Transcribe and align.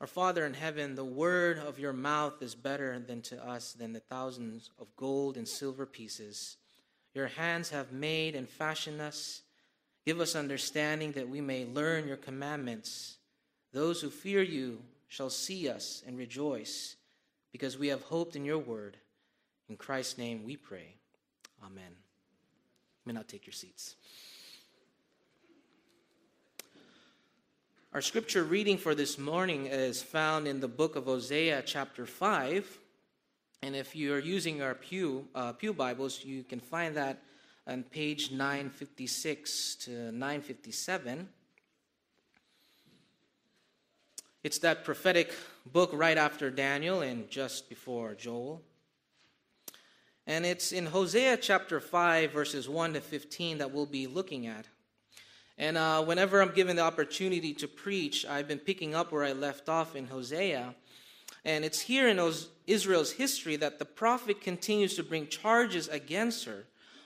Our 0.00 0.06
Father 0.06 0.44
in 0.44 0.52
heaven, 0.52 0.94
the 0.94 1.04
word 1.04 1.58
of 1.58 1.78
your 1.78 1.94
mouth 1.94 2.42
is 2.42 2.54
better 2.54 2.98
than 2.98 3.22
to 3.22 3.42
us 3.42 3.72
than 3.72 3.94
the 3.94 4.00
thousands 4.00 4.70
of 4.78 4.94
gold 4.96 5.38
and 5.38 5.48
silver 5.48 5.86
pieces. 5.86 6.58
Your 7.14 7.28
hands 7.28 7.70
have 7.70 7.92
made 7.92 8.34
and 8.34 8.46
fashioned 8.46 9.00
us. 9.00 9.40
Give 10.04 10.20
us 10.20 10.36
understanding 10.36 11.12
that 11.12 11.30
we 11.30 11.40
may 11.40 11.64
learn 11.64 12.06
your 12.06 12.18
commandments. 12.18 13.16
Those 13.72 14.02
who 14.02 14.10
fear 14.10 14.42
you 14.42 14.82
shall 15.08 15.30
see 15.30 15.68
us 15.68 16.02
and 16.06 16.18
rejoice, 16.18 16.96
because 17.50 17.78
we 17.78 17.88
have 17.88 18.02
hoped 18.02 18.36
in 18.36 18.44
your 18.44 18.58
word. 18.58 18.98
In 19.68 19.76
Christ's 19.76 20.18
name 20.18 20.44
we 20.44 20.56
pray. 20.56 20.96
Amen. 21.64 21.84
You 21.88 23.06
may 23.06 23.12
now 23.14 23.24
take 23.26 23.46
your 23.46 23.54
seats. 23.54 23.96
Our 27.96 28.02
scripture 28.02 28.44
reading 28.44 28.76
for 28.76 28.94
this 28.94 29.16
morning 29.16 29.68
is 29.68 30.02
found 30.02 30.46
in 30.46 30.60
the 30.60 30.68
book 30.68 30.96
of 30.96 31.06
Hosea, 31.06 31.62
chapter 31.64 32.04
5. 32.04 32.78
And 33.62 33.74
if 33.74 33.96
you're 33.96 34.18
using 34.18 34.60
our 34.60 34.74
Pew, 34.74 35.26
uh, 35.34 35.54
Pew 35.54 35.72
Bibles, 35.72 36.22
you 36.22 36.44
can 36.44 36.60
find 36.60 36.94
that 36.98 37.22
on 37.66 37.84
page 37.84 38.30
956 38.30 39.76
to 39.76 40.12
957. 40.12 41.26
It's 44.44 44.58
that 44.58 44.84
prophetic 44.84 45.32
book 45.72 45.88
right 45.94 46.18
after 46.18 46.50
Daniel 46.50 47.00
and 47.00 47.30
just 47.30 47.66
before 47.66 48.12
Joel. 48.12 48.60
And 50.26 50.44
it's 50.44 50.70
in 50.70 50.84
Hosea 50.84 51.38
chapter 51.38 51.80
5, 51.80 52.30
verses 52.30 52.68
1 52.68 52.92
to 52.92 53.00
15 53.00 53.56
that 53.56 53.72
we'll 53.72 53.86
be 53.86 54.06
looking 54.06 54.46
at. 54.46 54.66
And 55.58 55.78
uh, 55.78 56.04
whenever 56.04 56.42
I'm 56.42 56.52
given 56.52 56.76
the 56.76 56.82
opportunity 56.82 57.54
to 57.54 57.68
preach, 57.68 58.26
I've 58.26 58.46
been 58.46 58.58
picking 58.58 58.94
up 58.94 59.10
where 59.10 59.24
I 59.24 59.32
left 59.32 59.68
off 59.68 59.96
in 59.96 60.06
Hosea. 60.06 60.74
And 61.44 61.64
it's 61.64 61.80
here 61.80 62.08
in 62.08 62.20
Israel's 62.66 63.12
history 63.12 63.56
that 63.56 63.78
the 63.78 63.84
prophet 63.84 64.40
continues 64.40 64.96
to 64.96 65.02
bring 65.02 65.28
charges 65.28 65.88
against 65.88 66.44
her, 66.44 66.64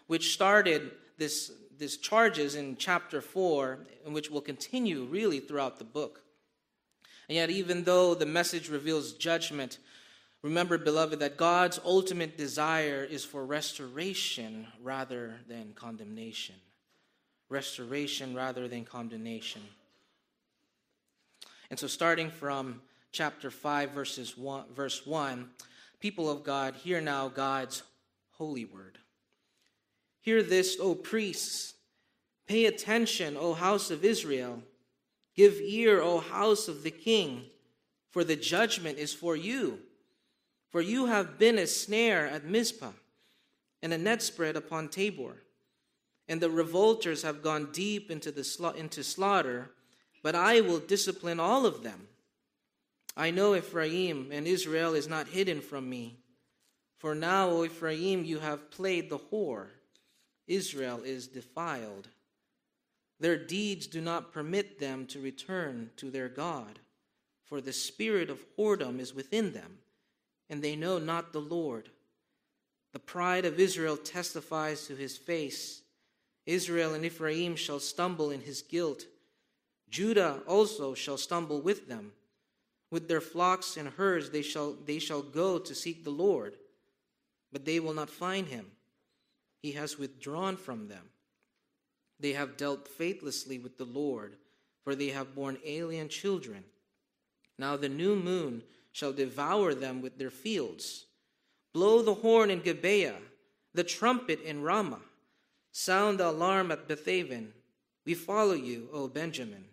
which 0.08 0.32
started 0.32 0.90
this, 1.16 1.52
this 1.78 1.96
charges 1.96 2.56
in 2.56 2.76
chapter 2.76 3.20
4, 3.20 3.78
and 4.04 4.14
which 4.14 4.30
will 4.30 4.40
continue 4.40 5.04
really 5.04 5.38
throughout 5.38 5.78
the 5.78 5.84
book. 5.84 6.22
And 7.28 7.36
yet, 7.36 7.50
even 7.50 7.84
though 7.84 8.14
the 8.14 8.26
message 8.26 8.68
reveals 8.68 9.12
judgment, 9.12 9.78
remember, 10.42 10.76
beloved, 10.76 11.20
that 11.20 11.36
God's 11.36 11.78
ultimate 11.84 12.36
desire 12.36 13.04
is 13.04 13.24
for 13.24 13.46
restoration 13.46 14.66
rather 14.82 15.36
than 15.46 15.72
condemnation 15.74 16.56
restoration 17.50 18.34
rather 18.34 18.68
than 18.68 18.84
condemnation. 18.84 19.62
And 21.68 21.78
so, 21.78 21.86
starting 21.86 22.30
from 22.30 22.80
chapter 23.12 23.50
5, 23.50 23.90
verses 23.90 24.38
1, 24.38 24.64
verse 24.74 25.06
1, 25.06 25.50
people 26.00 26.30
of 26.30 26.42
God, 26.42 26.74
hear 26.74 27.00
now 27.00 27.28
God's 27.28 27.82
holy 28.32 28.64
word. 28.64 28.98
Hear 30.20 30.42
this, 30.42 30.78
O 30.80 30.94
priests. 30.94 31.74
Pay 32.46 32.66
attention, 32.66 33.36
O 33.36 33.54
house 33.54 33.90
of 33.90 34.04
Israel. 34.04 34.62
Give 35.36 35.60
ear, 35.60 36.00
O 36.00 36.20
house 36.20 36.68
of 36.68 36.82
the 36.82 36.90
king, 36.90 37.44
for 38.10 38.24
the 38.24 38.36
judgment 38.36 38.98
is 38.98 39.14
for 39.14 39.36
you. 39.36 39.78
For 40.70 40.80
you 40.80 41.06
have 41.06 41.38
been 41.38 41.58
a 41.58 41.66
snare 41.66 42.28
at 42.28 42.44
Mizpah 42.44 42.92
and 43.82 43.92
a 43.92 43.98
net 43.98 44.22
spread 44.22 44.56
upon 44.56 44.88
Tabor 44.88 45.36
and 46.30 46.40
the 46.40 46.48
revolters 46.48 47.22
have 47.22 47.42
gone 47.42 47.70
deep 47.72 48.08
into, 48.08 48.30
the 48.30 48.42
sla- 48.42 48.76
into 48.76 49.02
slaughter, 49.02 49.68
but 50.22 50.36
I 50.36 50.60
will 50.60 50.78
discipline 50.78 51.40
all 51.40 51.66
of 51.66 51.82
them. 51.82 52.06
I 53.16 53.32
know 53.32 53.56
Ephraim, 53.56 54.28
and 54.30 54.46
Israel 54.46 54.94
is 54.94 55.08
not 55.08 55.26
hidden 55.26 55.60
from 55.60 55.90
me. 55.90 56.18
For 56.98 57.16
now, 57.16 57.48
O 57.48 57.64
Ephraim, 57.64 58.24
you 58.24 58.38
have 58.38 58.70
played 58.70 59.10
the 59.10 59.18
whore. 59.18 59.66
Israel 60.46 61.02
is 61.04 61.26
defiled. 61.26 62.06
Their 63.18 63.36
deeds 63.36 63.88
do 63.88 64.00
not 64.00 64.32
permit 64.32 64.78
them 64.78 65.06
to 65.06 65.20
return 65.20 65.90
to 65.96 66.12
their 66.12 66.28
God, 66.28 66.78
for 67.44 67.60
the 67.60 67.72
spirit 67.72 68.30
of 68.30 68.44
whoredom 68.56 69.00
is 69.00 69.12
within 69.12 69.52
them, 69.52 69.78
and 70.48 70.62
they 70.62 70.76
know 70.76 70.98
not 70.98 71.32
the 71.32 71.40
Lord. 71.40 71.88
The 72.92 73.00
pride 73.00 73.44
of 73.44 73.58
Israel 73.58 73.96
testifies 73.96 74.86
to 74.86 74.94
his 74.94 75.16
face 75.16 75.79
Israel 76.50 76.94
and 76.94 77.04
Ephraim 77.04 77.54
shall 77.54 77.78
stumble 77.78 78.30
in 78.30 78.40
his 78.40 78.60
guilt. 78.60 79.06
Judah 79.88 80.40
also 80.48 80.94
shall 80.94 81.16
stumble 81.16 81.60
with 81.60 81.88
them. 81.88 82.12
With 82.90 83.06
their 83.06 83.20
flocks 83.20 83.76
and 83.76 83.88
herds 83.88 84.30
they 84.30 84.42
shall, 84.42 84.72
they 84.84 84.98
shall 84.98 85.22
go 85.22 85.60
to 85.60 85.74
seek 85.74 86.02
the 86.02 86.10
Lord, 86.10 86.56
but 87.52 87.64
they 87.64 87.78
will 87.78 87.94
not 87.94 88.10
find 88.10 88.48
him. 88.48 88.66
He 89.62 89.72
has 89.72 89.96
withdrawn 89.96 90.56
from 90.56 90.88
them. 90.88 91.10
They 92.18 92.32
have 92.32 92.56
dealt 92.56 92.88
faithlessly 92.88 93.58
with 93.58 93.78
the 93.78 93.84
Lord, 93.84 94.36
for 94.82 94.96
they 94.96 95.08
have 95.08 95.36
borne 95.36 95.58
alien 95.64 96.08
children. 96.08 96.64
Now 97.58 97.76
the 97.76 97.88
new 97.88 98.16
moon 98.16 98.64
shall 98.90 99.12
devour 99.12 99.72
them 99.72 100.02
with 100.02 100.18
their 100.18 100.30
fields. 100.30 101.06
Blow 101.72 102.02
the 102.02 102.14
horn 102.14 102.50
in 102.50 102.60
Gibeah, 102.60 103.18
the 103.72 103.84
trumpet 103.84 104.42
in 104.42 104.62
Ramah. 104.62 105.02
Sound 105.72 106.18
the 106.18 106.28
alarm 106.28 106.70
at 106.70 106.88
Bethaven. 106.88 107.52
We 108.04 108.14
follow 108.14 108.54
you, 108.54 108.88
O 108.92 109.08
Benjamin. 109.08 109.64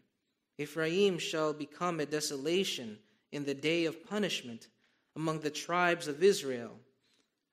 Ephraim 0.57 1.17
shall 1.17 1.53
become 1.53 1.99
a 1.99 2.05
desolation 2.05 2.97
in 3.31 3.45
the 3.45 3.53
day 3.53 3.85
of 3.85 4.07
punishment 4.07 4.67
among 5.15 5.39
the 5.39 5.49
tribes 5.49 6.07
of 6.07 6.23
Israel. 6.23 6.71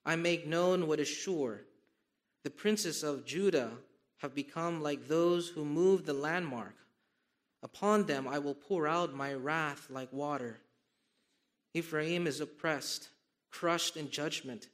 I 0.04 0.16
make 0.16 0.46
known 0.46 0.86
what 0.86 1.00
is 1.00 1.08
sure. 1.08 1.62
The 2.42 2.50
princes 2.50 3.02
of 3.02 3.24
Judah 3.24 3.72
have 4.18 4.34
become 4.34 4.82
like 4.82 5.08
those 5.08 5.48
who 5.48 5.64
move 5.64 6.04
the 6.04 6.12
landmark. 6.12 6.76
Upon 7.62 8.04
them 8.04 8.28
I 8.28 8.38
will 8.38 8.54
pour 8.54 8.86
out 8.86 9.14
my 9.14 9.32
wrath 9.32 9.86
like 9.88 10.12
water. 10.12 10.60
Ephraim 11.72 12.26
is 12.26 12.40
oppressed, 12.40 13.08
crushed 13.50 13.96
in 13.96 14.10
judgment, 14.10 14.68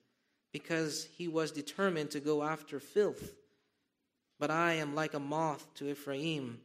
because 0.52 1.08
he 1.16 1.28
was 1.28 1.52
determined 1.52 2.10
to 2.10 2.20
go 2.20 2.42
after 2.42 2.80
filth. 2.80 3.32
But 4.40 4.50
I 4.50 4.72
am 4.72 4.94
like 4.94 5.12
a 5.12 5.20
moth 5.20 5.66
to 5.74 5.90
Ephraim, 5.90 6.60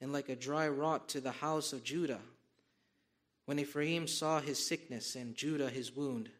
and 0.00 0.12
like 0.12 0.30
a 0.30 0.34
dry 0.34 0.66
rot 0.66 1.10
to 1.10 1.20
the 1.20 1.30
house 1.30 1.74
of 1.74 1.84
Judah. 1.84 2.20
When 3.44 3.58
Ephraim 3.58 4.08
saw 4.08 4.40
his 4.40 4.66
sickness 4.66 5.14
and 5.14 5.36
Judah 5.36 5.68
his 5.68 5.94
wound, 5.94 6.30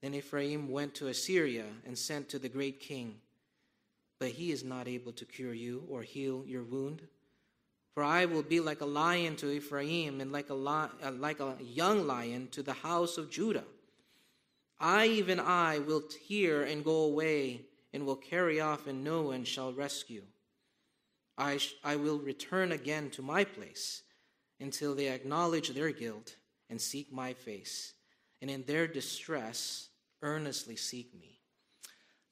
then 0.00 0.14
Ephraim 0.14 0.70
went 0.70 0.94
to 0.94 1.08
Assyria 1.08 1.66
and 1.86 1.98
sent 1.98 2.30
to 2.30 2.38
the 2.38 2.48
great 2.48 2.80
king. 2.80 3.16
But 4.18 4.30
he 4.30 4.50
is 4.52 4.64
not 4.64 4.88
able 4.88 5.12
to 5.12 5.26
cure 5.26 5.52
you 5.52 5.84
or 5.90 6.02
heal 6.02 6.44
your 6.46 6.62
wound. 6.62 7.02
For 7.92 8.02
I 8.02 8.24
will 8.24 8.42
be 8.42 8.60
like 8.60 8.80
a 8.80 8.86
lion 8.86 9.36
to 9.36 9.50
Ephraim 9.50 10.22
and 10.22 10.32
like 10.32 10.48
a, 10.48 10.54
li- 10.54 10.90
uh, 11.02 11.12
like 11.12 11.40
a 11.40 11.56
young 11.60 12.06
lion 12.06 12.48
to 12.52 12.62
the 12.62 12.72
house 12.72 13.18
of 13.18 13.30
Judah. 13.30 13.64
I, 14.80 15.06
even 15.08 15.40
I, 15.40 15.78
will 15.78 16.02
tear 16.02 16.62
and 16.62 16.84
go 16.84 17.04
away 17.04 17.62
and 17.96 18.04
will 18.04 18.14
carry 18.14 18.60
off, 18.60 18.86
and 18.86 19.02
no 19.02 19.22
one 19.22 19.42
shall 19.42 19.72
rescue. 19.72 20.22
I, 21.38 21.56
sh- 21.56 21.76
I 21.82 21.96
will 21.96 22.18
return 22.18 22.72
again 22.72 23.08
to 23.12 23.22
my 23.22 23.42
place 23.42 24.02
until 24.60 24.94
they 24.94 25.08
acknowledge 25.08 25.70
their 25.70 25.90
guilt 25.92 26.36
and 26.68 26.78
seek 26.78 27.10
my 27.10 27.32
face, 27.32 27.94
and 28.42 28.50
in 28.50 28.64
their 28.64 28.86
distress 28.86 29.88
earnestly 30.20 30.76
seek 30.76 31.18
me. 31.18 31.40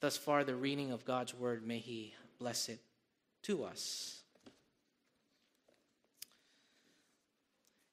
Thus 0.00 0.18
far, 0.18 0.44
the 0.44 0.54
reading 0.54 0.92
of 0.92 1.06
God's 1.06 1.32
word, 1.32 1.66
may 1.66 1.78
He 1.78 2.12
bless 2.38 2.68
it 2.68 2.80
to 3.44 3.64
us. 3.64 4.20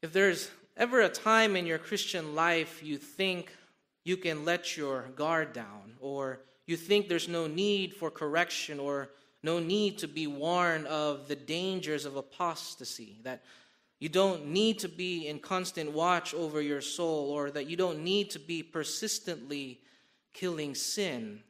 If 0.02 0.12
there's 0.12 0.52
ever 0.76 1.00
a 1.00 1.08
time 1.08 1.56
in 1.56 1.66
your 1.66 1.78
Christian 1.78 2.36
life 2.36 2.84
you 2.84 2.98
think 2.98 3.54
you 4.04 4.18
can 4.18 4.46
let 4.46 4.76
your 4.78 5.10
guard 5.16 5.54
down, 5.54 5.94
or 6.00 6.42
you 6.66 6.76
think 6.76 7.08
there's 7.08 7.28
no 7.28 7.48
need 7.48 7.94
for 7.94 8.10
correction 8.10 8.80
or 8.80 9.10
no 9.44 9.60
need 9.60 9.98
to 10.00 10.08
be 10.08 10.28
warned 10.28 10.88
of 10.88 11.28
the 11.28 11.36
dangers 11.36 12.06
of 12.06 12.16
apostasy, 12.16 13.20
that 13.24 13.44
you 14.00 14.10
don't 14.10 14.48
need 14.48 14.80
to 14.80 14.88
be 14.88 15.28
in 15.28 15.40
constant 15.40 15.92
watch 15.92 16.34
over 16.34 16.62
your 16.62 16.82
soul, 16.82 17.30
or 17.30 17.52
that 17.52 17.68
you 17.68 17.76
don't 17.76 18.04
need 18.04 18.32
to 18.32 18.40
be 18.40 18.64
persistently 18.64 19.80
killing 20.34 20.74
sin, 20.74 21.44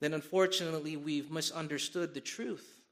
then 0.00 0.14
unfortunately 0.14 0.96
we've 0.96 1.30
misunderstood 1.30 2.14
the 2.14 2.20
truth. 2.20 2.82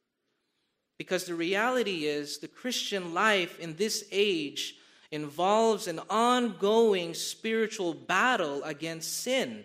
Because 0.99 1.25
the 1.25 1.35
reality 1.35 2.07
is, 2.07 2.39
the 2.39 2.49
Christian 2.49 3.15
life 3.15 3.59
in 3.59 3.77
this 3.77 4.05
age 4.13 4.77
involves 5.11 5.87
an 5.87 6.01
ongoing 6.09 7.15
spiritual 7.15 7.95
battle 7.95 8.63
against 8.63 9.23
sin. 9.23 9.65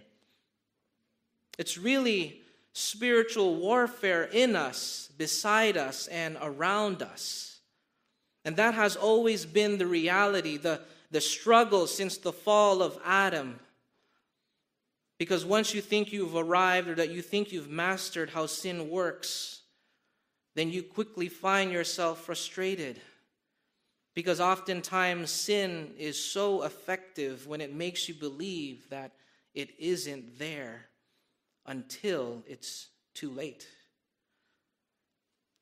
It's 1.58 1.78
really 1.78 2.42
spiritual 2.74 3.56
warfare 3.56 4.24
in 4.24 4.56
us, 4.56 5.10
beside 5.18 5.78
us, 5.78 6.08
and 6.08 6.38
around 6.42 7.02
us. 7.02 7.60
And 8.44 8.56
that 8.58 8.74
has 8.74 8.96
always 8.96 9.46
been 9.46 9.78
the 9.78 9.88
reality. 9.88 10.58
The 10.58 10.82
the 11.16 11.22
struggle 11.22 11.88
since 11.88 12.18
the 12.18 12.34
fall 12.34 12.82
of 12.82 13.00
Adam. 13.06 13.60
Because 15.18 15.46
once 15.46 15.74
you 15.74 15.80
think 15.80 16.12
you've 16.12 16.36
arrived 16.36 16.90
or 16.90 16.96
that 16.96 17.10
you 17.10 17.22
think 17.22 17.54
you've 17.54 17.70
mastered 17.70 18.32
how 18.32 18.48
sin 18.48 18.90
works, 18.90 19.62
then 20.56 20.70
you 20.70 20.84
quickly 20.84 21.30
find 21.30 21.72
yourself 21.72 22.26
frustrated. 22.26 23.00
Because 24.16 24.40
oftentimes 24.40 25.30
sin 25.30 25.94
is 26.00 26.18
so 26.18 26.64
effective 26.64 27.46
when 27.48 27.60
it 27.62 27.74
makes 27.74 28.08
you 28.08 28.16
believe 28.16 28.90
that 28.90 29.12
it 29.54 29.70
isn't 29.78 30.40
there 30.40 30.88
until 31.66 32.44
it's 32.48 32.88
too 33.14 33.30
late. 33.30 33.68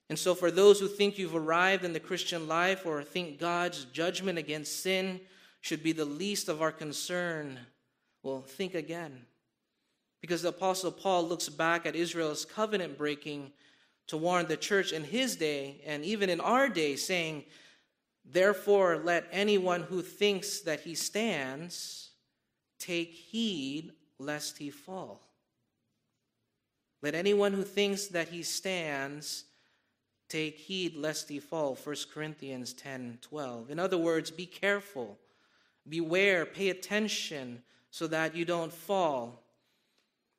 And 0.10 0.20
so, 0.20 0.36
for 0.36 0.52
those 0.52 0.80
who 0.80 0.88
think 0.88 1.18
you've 1.18 1.36
arrived 1.36 1.84
in 1.84 1.94
the 1.94 2.00
Christian 2.00 2.48
life 2.48 2.86
or 2.86 3.04
think 3.04 3.40
God's 3.40 3.86
judgment 3.86 4.38
against 4.38 4.84
sin 4.84 5.20
should 5.62 5.82
be 5.82 5.92
the 5.92 6.06
least 6.06 6.50
of 6.50 6.62
our 6.62 6.72
concern, 6.72 7.58
well, 8.22 8.42
think 8.42 8.76
again. 8.76 9.26
Because 10.22 10.42
the 10.42 10.50
Apostle 10.50 10.92
Paul 10.92 11.28
looks 11.28 11.50
back 11.50 11.86
at 11.86 11.96
Israel's 11.96 12.46
covenant 12.46 12.98
breaking 12.98 13.52
to 14.08 14.18
warn 14.18 14.48
the 14.48 14.58
church 14.58 14.92
in 14.92 15.04
his 15.04 15.36
day 15.36 15.82
and 15.86 16.04
even 16.04 16.30
in 16.30 16.40
our 16.40 16.70
day, 16.70 16.96
saying, 16.96 17.46
Therefore, 18.26 18.98
let 18.98 19.28
anyone 19.32 19.84
who 19.84 20.02
thinks 20.02 20.62
that 20.62 20.82
he 20.82 20.96
stands 20.96 22.12
take 22.80 23.14
heed 23.14 23.92
lest 24.18 24.58
he 24.58 24.70
fall. 24.70 25.22
Let 27.02 27.16
anyone 27.16 27.52
who 27.54 27.64
thinks 27.64 28.08
that 28.08 28.30
he 28.30 28.44
stands 28.44 29.44
take 30.30 30.58
heed 30.58 30.96
lest 30.96 31.28
he 31.30 31.40
fall. 31.40 31.76
1 31.76 31.96
Corinthians 32.14 32.74
10 32.74 33.20
12. 33.22 33.70
In 33.70 33.78
other 33.78 33.98
words, 33.98 34.32
be 34.32 34.46
careful, 34.46 35.18
beware, 35.88 36.46
pay 36.46 36.70
attention 36.70 37.62
so 37.92 38.08
that 38.08 38.36
you 38.36 38.46
don't 38.46 38.74
fall. 38.74 39.44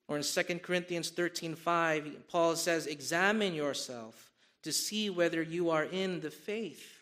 Or 0.08 0.16
in 0.16 0.22
2 0.22 0.58
Corinthians 0.58 1.10
13 1.10 1.54
5, 1.54 2.28
Paul 2.28 2.56
says, 2.56 2.86
Examine 2.86 3.54
yourself 3.54 4.30
to 4.62 4.72
see 4.72 5.10
whether 5.10 5.42
you 5.42 5.70
are 5.70 5.84
in 5.84 6.20
the 6.20 6.30
faith. 6.30 6.93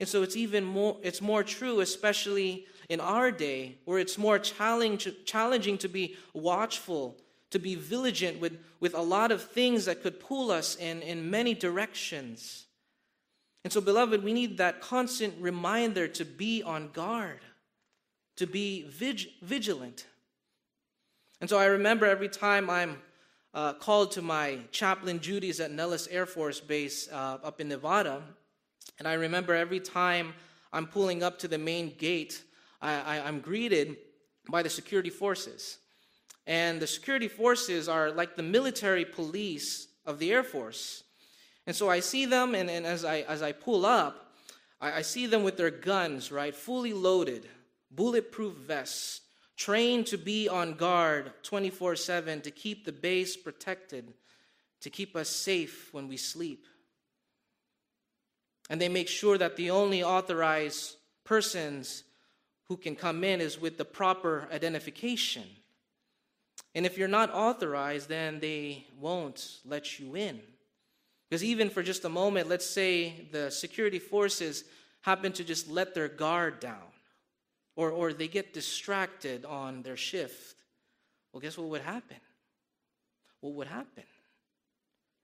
And 0.00 0.08
so 0.08 0.22
it's 0.22 0.36
even 0.36 0.64
more 0.64 0.96
it's 1.02 1.20
more 1.20 1.44
true 1.44 1.80
especially 1.80 2.66
in 2.88 2.98
our 3.00 3.30
day 3.30 3.76
where 3.84 3.98
it's 3.98 4.18
more 4.18 4.38
challenging 4.38 5.78
to 5.78 5.88
be 5.88 6.16
watchful 6.32 7.16
to 7.50 7.58
be 7.58 7.74
vigilant 7.74 8.40
with, 8.40 8.58
with 8.78 8.94
a 8.94 9.02
lot 9.02 9.32
of 9.32 9.42
things 9.42 9.84
that 9.84 10.02
could 10.02 10.20
pull 10.20 10.50
us 10.50 10.76
in, 10.76 11.02
in 11.02 11.30
many 11.30 11.54
directions. 11.54 12.66
And 13.64 13.72
so, 13.72 13.80
beloved, 13.80 14.24
we 14.24 14.32
need 14.32 14.58
that 14.58 14.80
constant 14.80 15.34
reminder 15.38 16.08
to 16.08 16.24
be 16.24 16.62
on 16.62 16.90
guard, 16.92 17.40
to 18.36 18.46
be 18.46 18.84
vig- 18.88 19.28
vigilant. 19.42 20.06
And 21.40 21.50
so, 21.50 21.58
I 21.58 21.66
remember 21.66 22.06
every 22.06 22.28
time 22.28 22.70
I'm 22.70 22.98
uh, 23.52 23.74
called 23.74 24.12
to 24.12 24.22
my 24.22 24.60
chaplain 24.70 25.18
duties 25.18 25.60
at 25.60 25.72
Nellis 25.72 26.06
Air 26.10 26.24
Force 26.24 26.60
Base 26.60 27.08
uh, 27.12 27.38
up 27.42 27.60
in 27.60 27.68
Nevada, 27.68 28.22
and 28.98 29.08
I 29.08 29.14
remember 29.14 29.54
every 29.54 29.80
time 29.80 30.34
I'm 30.72 30.86
pulling 30.86 31.22
up 31.22 31.38
to 31.40 31.48
the 31.48 31.58
main 31.58 31.94
gate, 31.96 32.42
I, 32.80 32.94
I, 32.94 33.26
I'm 33.26 33.40
greeted 33.40 33.96
by 34.50 34.62
the 34.62 34.70
security 34.70 35.10
forces. 35.10 35.78
And 36.46 36.80
the 36.80 36.86
security 36.86 37.28
forces 37.28 37.88
are 37.88 38.10
like 38.10 38.36
the 38.36 38.42
military 38.42 39.04
police 39.04 39.88
of 40.04 40.18
the 40.18 40.32
Air 40.32 40.42
Force. 40.42 41.04
And 41.66 41.76
so 41.76 41.88
I 41.88 42.00
see 42.00 42.26
them, 42.26 42.54
and, 42.54 42.70
and 42.70 42.86
as, 42.86 43.04
I, 43.04 43.20
as 43.20 43.42
I 43.42 43.52
pull 43.52 43.86
up, 43.86 44.34
I, 44.80 44.92
I 44.92 45.02
see 45.02 45.26
them 45.26 45.42
with 45.42 45.56
their 45.56 45.70
guns, 45.70 46.32
right, 46.32 46.54
fully 46.54 46.92
loaded, 46.92 47.46
bulletproof 47.90 48.54
vests, 48.54 49.20
trained 49.56 50.06
to 50.06 50.16
be 50.16 50.48
on 50.48 50.74
guard 50.74 51.32
24 51.42 51.96
7 51.96 52.40
to 52.40 52.50
keep 52.50 52.84
the 52.84 52.92
base 52.92 53.36
protected, 53.36 54.12
to 54.80 54.90
keep 54.90 55.14
us 55.14 55.28
safe 55.28 55.92
when 55.92 56.08
we 56.08 56.16
sleep. 56.16 56.66
And 58.70 58.80
they 58.80 58.88
make 58.88 59.08
sure 59.08 59.36
that 59.36 59.56
the 59.56 59.70
only 59.70 60.02
authorized 60.02 60.96
persons 61.24 62.04
who 62.68 62.76
can 62.76 62.94
come 62.94 63.24
in 63.24 63.40
is 63.40 63.60
with 63.60 63.76
the 63.76 63.84
proper 63.84 64.48
identification. 64.52 65.42
And 66.74 66.86
if 66.86 66.96
you're 66.96 67.08
not 67.08 67.34
authorized, 67.34 68.08
then 68.08 68.38
they 68.38 68.86
won't 68.98 69.58
let 69.66 69.98
you 69.98 70.14
in. 70.14 70.40
Because 71.28 71.42
even 71.42 71.68
for 71.68 71.82
just 71.82 72.04
a 72.04 72.08
moment, 72.08 72.48
let's 72.48 72.64
say 72.64 73.26
the 73.32 73.50
security 73.50 73.98
forces 73.98 74.64
happen 75.00 75.32
to 75.32 75.42
just 75.42 75.68
let 75.68 75.94
their 75.94 76.08
guard 76.08 76.60
down, 76.60 76.92
or, 77.74 77.90
or 77.90 78.12
they 78.12 78.28
get 78.28 78.54
distracted 78.54 79.44
on 79.44 79.82
their 79.82 79.96
shift. 79.96 80.56
Well, 81.32 81.40
guess 81.40 81.58
what 81.58 81.68
would 81.68 81.82
happen? 81.82 82.18
What 83.40 83.54
would 83.54 83.66
happen? 83.66 84.04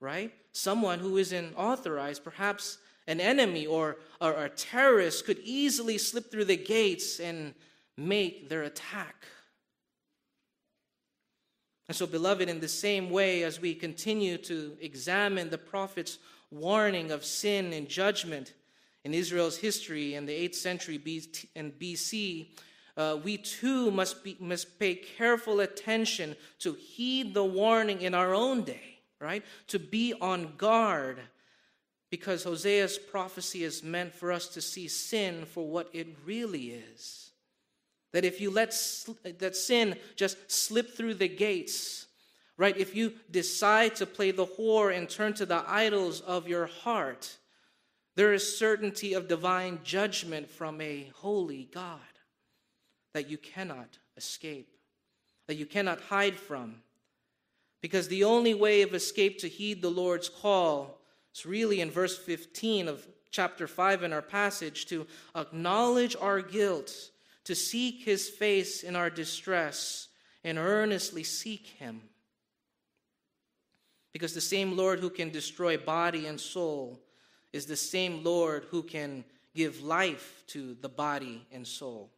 Right? 0.00 0.32
Someone 0.52 0.99
who 0.99 1.16
isn't 1.16 1.54
authorized, 1.56 2.25
perhaps 2.25 2.78
an 3.06 3.20
enemy 3.20 3.67
or, 3.67 3.99
or 4.20 4.32
a 4.32 4.49
terrorist, 4.49 5.26
could 5.26 5.38
easily 5.44 5.99
slip 5.99 6.31
through 6.31 6.47
the 6.47 6.56
gates 6.56 7.20
and 7.20 7.55
make 7.97 8.49
their 8.49 8.62
attack. 8.62 9.25
And 11.88 11.97
so, 11.97 12.06
beloved, 12.06 12.49
in 12.49 12.61
the 12.61 12.69
same 12.69 13.11
way 13.11 13.44
as 13.44 13.61
we 13.61 13.75
continue 13.75 14.38
to 14.38 14.76
examine 14.81 15.50
the 15.50 15.58
prophet's 15.58 16.19
warning 16.50 17.12
of 17.12 17.25
sin 17.25 17.73
and 17.73 17.88
judgment 17.88 18.55
in 19.05 19.14
Israel's 19.14 19.56
history 19.56 20.14
in 20.14 20.26
the 20.26 20.32
8th 20.32 20.56
century 20.56 21.00
and 21.55 21.73
BC, 21.79 22.49
uh, 22.97 23.19
we 23.23 23.37
too 23.37 23.91
must, 23.91 24.25
be, 24.25 24.37
must 24.41 24.79
pay 24.81 24.97
careful 24.97 25.61
attention 25.61 26.35
to 26.59 26.73
heed 26.73 27.35
the 27.35 27.44
warning 27.44 28.00
in 28.02 28.14
our 28.14 28.35
own 28.35 28.62
day, 28.62 28.99
right? 29.20 29.44
To 29.69 29.79
be 29.79 30.14
on 30.20 30.55
guard 30.56 31.20
because 32.16 32.44
Hosea's 32.44 32.96
prophecy 32.96 33.62
is 33.62 33.82
meant 33.82 34.14
for 34.14 34.32
us 34.32 34.48
to 34.48 34.62
see 34.62 34.88
sin 34.88 35.44
for 35.44 35.68
what 35.68 35.90
it 35.92 36.08
really 36.24 36.70
is 36.70 37.26
that 38.14 38.24
if 38.24 38.40
you 38.40 38.50
let 38.50 38.70
that 39.38 39.54
sin 39.54 39.94
just 40.14 40.50
slip 40.50 40.96
through 40.96 41.12
the 41.12 41.28
gates, 41.28 42.06
right? 42.56 42.74
If 42.78 42.96
you 42.96 43.12
decide 43.30 43.94
to 43.96 44.06
play 44.06 44.30
the 44.30 44.46
whore 44.46 44.96
and 44.96 45.06
turn 45.06 45.34
to 45.34 45.44
the 45.44 45.62
idols 45.68 46.22
of 46.22 46.48
your 46.48 46.64
heart, 46.64 47.36
there 48.14 48.32
is 48.32 48.56
certainty 48.56 49.12
of 49.12 49.28
divine 49.28 49.80
judgment 49.84 50.48
from 50.48 50.80
a 50.80 51.12
holy 51.16 51.68
God 51.74 52.00
that 53.12 53.28
you 53.28 53.37
cannot 53.37 53.99
escape, 54.16 54.78
that 55.49 55.56
you 55.56 55.66
cannot 55.66 56.00
hide 56.00 56.37
from. 56.37 56.76
Because 57.82 58.08
the 58.08 58.25
only 58.25 58.54
way 58.54 58.80
of 58.80 58.94
escape 58.94 59.40
to 59.40 59.49
heed 59.49 59.82
the 59.82 59.90
Lord's 59.90 60.30
call 60.30 60.96
is 61.37 61.47
really 61.47 61.81
in 61.81 61.90
verse 61.90 62.16
15 62.16 62.88
of 62.88 63.07
chapter 63.31 63.66
5 63.66 64.02
in 64.02 64.12
our 64.12 64.23
passage 64.23 64.87
to 64.87 65.07
acknowledge 65.35 66.16
our 66.21 66.40
guilt 66.40 67.11
to 67.45 67.55
seek 67.55 68.02
his 68.02 68.28
face 68.28 68.83
in 68.83 68.97
our 68.97 69.11
distress 69.11 70.09
and 70.43 70.59
earnestly 70.59 71.23
seek 71.23 71.66
him. 71.66 72.00
Because 74.12 74.33
the 74.33 74.40
same 74.40 74.76
Lord 74.76 75.00
who 75.00 75.11
can 75.11 75.31
destroy 75.31 75.76
body 75.76 76.26
and 76.26 76.40
soul 76.40 77.00
is 77.52 77.66
the 77.66 77.76
same 77.76 78.25
Lord 78.25 78.64
who 78.71 78.83
can 78.83 79.25
give 79.55 79.83
life 79.83 80.43
to 80.49 80.75
the 80.81 80.88
body 80.88 81.47
and 81.52 81.66
soul. 81.66 82.11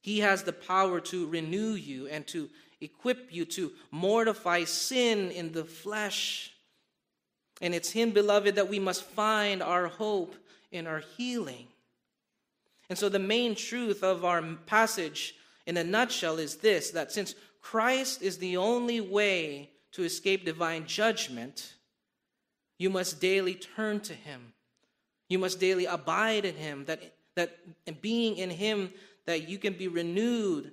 He 0.00 0.20
has 0.20 0.42
the 0.42 0.52
power 0.52 1.00
to 1.00 1.26
renew 1.26 1.72
you 1.72 2.06
and 2.08 2.26
to 2.28 2.48
equip 2.80 3.32
you 3.32 3.44
to 3.46 3.72
mortify 3.90 4.64
sin 4.64 5.30
in 5.30 5.52
the 5.52 5.64
flesh. 5.64 6.53
And 7.60 7.74
it's 7.74 7.90
Him, 7.90 8.10
beloved, 8.10 8.56
that 8.56 8.68
we 8.68 8.78
must 8.78 9.04
find 9.04 9.62
our 9.62 9.86
hope 9.86 10.34
in 10.72 10.86
our 10.86 11.02
healing. 11.16 11.68
And 12.90 12.98
so, 12.98 13.08
the 13.08 13.18
main 13.18 13.54
truth 13.54 14.02
of 14.02 14.24
our 14.24 14.42
passage 14.66 15.36
in 15.66 15.76
a 15.76 15.84
nutshell 15.84 16.38
is 16.38 16.56
this 16.56 16.90
that 16.90 17.12
since 17.12 17.34
Christ 17.62 18.22
is 18.22 18.38
the 18.38 18.56
only 18.56 19.00
way 19.00 19.70
to 19.92 20.02
escape 20.02 20.44
divine 20.44 20.86
judgment, 20.86 21.74
you 22.78 22.90
must 22.90 23.20
daily 23.20 23.54
turn 23.54 24.00
to 24.00 24.14
Him. 24.14 24.52
You 25.28 25.38
must 25.38 25.60
daily 25.60 25.86
abide 25.86 26.44
in 26.44 26.56
Him, 26.56 26.84
that, 26.84 27.00
that 27.36 27.56
being 28.02 28.36
in 28.36 28.50
Him, 28.50 28.92
that 29.24 29.48
you 29.48 29.58
can 29.58 29.72
be 29.72 29.88
renewed. 29.88 30.72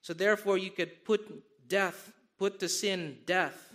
So, 0.00 0.14
therefore, 0.14 0.56
you 0.56 0.70
could 0.70 1.04
put 1.04 1.68
death, 1.68 2.12
put 2.38 2.58
to 2.60 2.68
sin 2.68 3.18
death, 3.26 3.71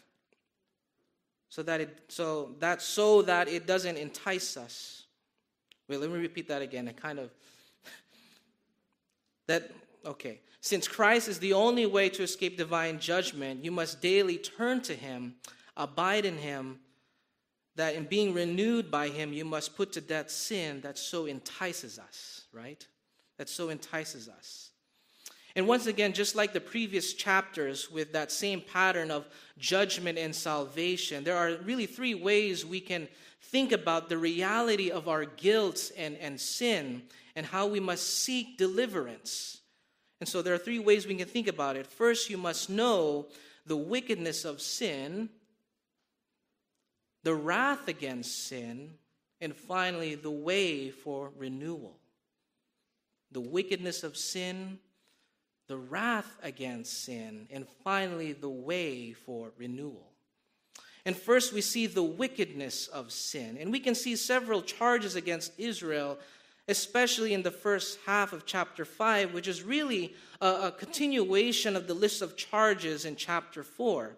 so 1.49 1.63
that 1.63 1.81
it 1.81 1.99
so 2.07 2.55
that 2.59 2.81
so 2.81 3.21
that 3.23 3.47
it 3.47 3.65
doesn't 3.65 3.97
entice 3.97 4.57
us. 4.57 5.05
Wait, 5.87 5.99
let 5.99 6.09
me 6.09 6.19
repeat 6.19 6.47
that 6.49 6.61
again. 6.61 6.87
It 6.87 6.97
kind 6.97 7.19
of 7.19 7.31
that, 9.47 9.71
okay, 10.05 10.41
since 10.59 10.87
Christ 10.87 11.29
is 11.29 11.39
the 11.39 11.53
only 11.53 11.85
way 11.85 12.09
to 12.09 12.23
escape 12.23 12.57
divine 12.57 12.99
judgment, 12.99 13.63
you 13.63 13.71
must 13.71 14.01
daily 14.01 14.37
turn 14.37 14.81
to 14.81 14.93
him, 14.93 15.35
abide 15.77 16.25
in 16.25 16.37
him, 16.37 16.79
that 17.77 17.95
in 17.95 18.05
being 18.05 18.33
renewed 18.33 18.91
by 18.91 19.07
Him, 19.07 19.31
you 19.31 19.45
must 19.45 19.77
put 19.77 19.93
to 19.93 20.01
death 20.01 20.29
sin 20.29 20.81
that 20.81 20.97
so 20.97 21.25
entices 21.25 21.97
us, 21.97 22.45
right? 22.51 22.85
That 23.37 23.49
so 23.49 23.69
entices 23.69 24.27
us. 24.27 24.71
And 25.57 25.67
once 25.67 25.87
again, 25.87 26.13
just 26.13 26.35
like 26.35 26.53
the 26.53 26.61
previous 26.61 27.13
chapters 27.13 27.89
with 27.89 28.13
that 28.13 28.31
same 28.31 28.61
pattern 28.61 29.09
of 29.09 29.27
judgment 29.57 30.19
and 30.19 30.35
salvation, 30.35 31.23
there 31.23 31.35
are 31.35 31.57
really 31.63 31.87
three 31.87 32.13
ways 32.13 32.63
we 32.63 32.79
can 32.79 33.07
think 33.41 33.71
about 33.71 34.07
the 34.07 34.19
reality 34.19 34.91
of 34.91 35.07
our 35.07 35.25
guilt 35.25 35.91
and, 35.97 36.15
and 36.17 36.39
sin 36.39 37.01
and 37.35 37.43
how 37.43 37.65
we 37.65 37.79
must 37.79 38.19
seek 38.19 38.59
deliverance. 38.59 39.61
And 40.19 40.29
so 40.29 40.43
there 40.43 40.53
are 40.53 40.59
three 40.59 40.77
ways 40.77 41.07
we 41.07 41.15
can 41.15 41.27
think 41.27 41.47
about 41.47 41.75
it. 41.75 41.87
First, 41.87 42.29
you 42.29 42.37
must 42.37 42.69
know 42.69 43.25
the 43.65 43.77
wickedness 43.77 44.45
of 44.45 44.61
sin, 44.61 45.27
the 47.23 47.33
wrath 47.33 47.87
against 47.87 48.45
sin, 48.45 48.91
and 49.41 49.55
finally, 49.55 50.13
the 50.13 50.29
way 50.29 50.91
for 50.91 51.31
renewal. 51.35 51.97
The 53.31 53.41
wickedness 53.41 54.03
of 54.03 54.15
sin, 54.15 54.77
the 55.67 55.77
wrath 55.77 56.37
against 56.43 57.03
sin, 57.03 57.47
and 57.51 57.67
finally, 57.83 58.33
the 58.33 58.49
way 58.49 59.13
for 59.13 59.51
renewal. 59.57 60.11
And 61.05 61.15
first, 61.15 61.53
we 61.53 61.61
see 61.61 61.87
the 61.87 62.03
wickedness 62.03 62.87
of 62.87 63.11
sin. 63.11 63.57
And 63.59 63.71
we 63.71 63.79
can 63.79 63.95
see 63.95 64.15
several 64.15 64.61
charges 64.61 65.15
against 65.15 65.53
Israel, 65.57 66.17
especially 66.67 67.33
in 67.33 67.43
the 67.43 67.51
first 67.51 67.99
half 68.05 68.33
of 68.33 68.45
chapter 68.45 68.83
5, 68.83 69.33
which 69.33 69.47
is 69.47 69.63
really 69.63 70.13
a, 70.41 70.47
a 70.47 70.71
continuation 70.71 71.75
of 71.75 71.87
the 71.87 71.93
list 71.93 72.21
of 72.21 72.35
charges 72.35 73.05
in 73.05 73.15
chapter 73.15 73.63
4. 73.63 74.17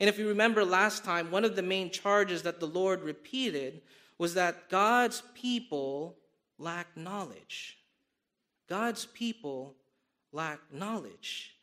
And 0.00 0.08
if 0.08 0.18
you 0.18 0.28
remember 0.28 0.64
last 0.64 1.02
time, 1.02 1.30
one 1.30 1.44
of 1.44 1.56
the 1.56 1.62
main 1.62 1.90
charges 1.90 2.42
that 2.42 2.60
the 2.60 2.66
Lord 2.66 3.02
repeated 3.02 3.80
was 4.18 4.34
that 4.34 4.68
God's 4.68 5.22
people 5.34 6.16
lack 6.58 6.96
knowledge. 6.96 7.78
God's 8.68 9.06
people 9.06 9.76
lack 10.32 10.60
knowledge. 10.72 11.54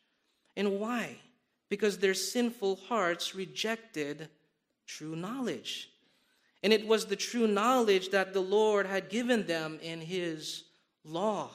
And 0.56 0.80
why? 0.80 1.16
Because 1.68 1.98
their 1.98 2.14
sinful 2.14 2.76
hearts 2.88 3.34
rejected 3.34 4.28
true 4.86 5.16
knowledge. 5.16 5.90
And 6.62 6.72
it 6.72 6.86
was 6.86 7.06
the 7.06 7.16
true 7.16 7.46
knowledge 7.46 8.10
that 8.10 8.32
the 8.32 8.40
Lord 8.40 8.86
had 8.86 9.08
given 9.08 9.46
them 9.46 9.78
in 9.82 10.00
His 10.00 10.64
law. 11.04 11.50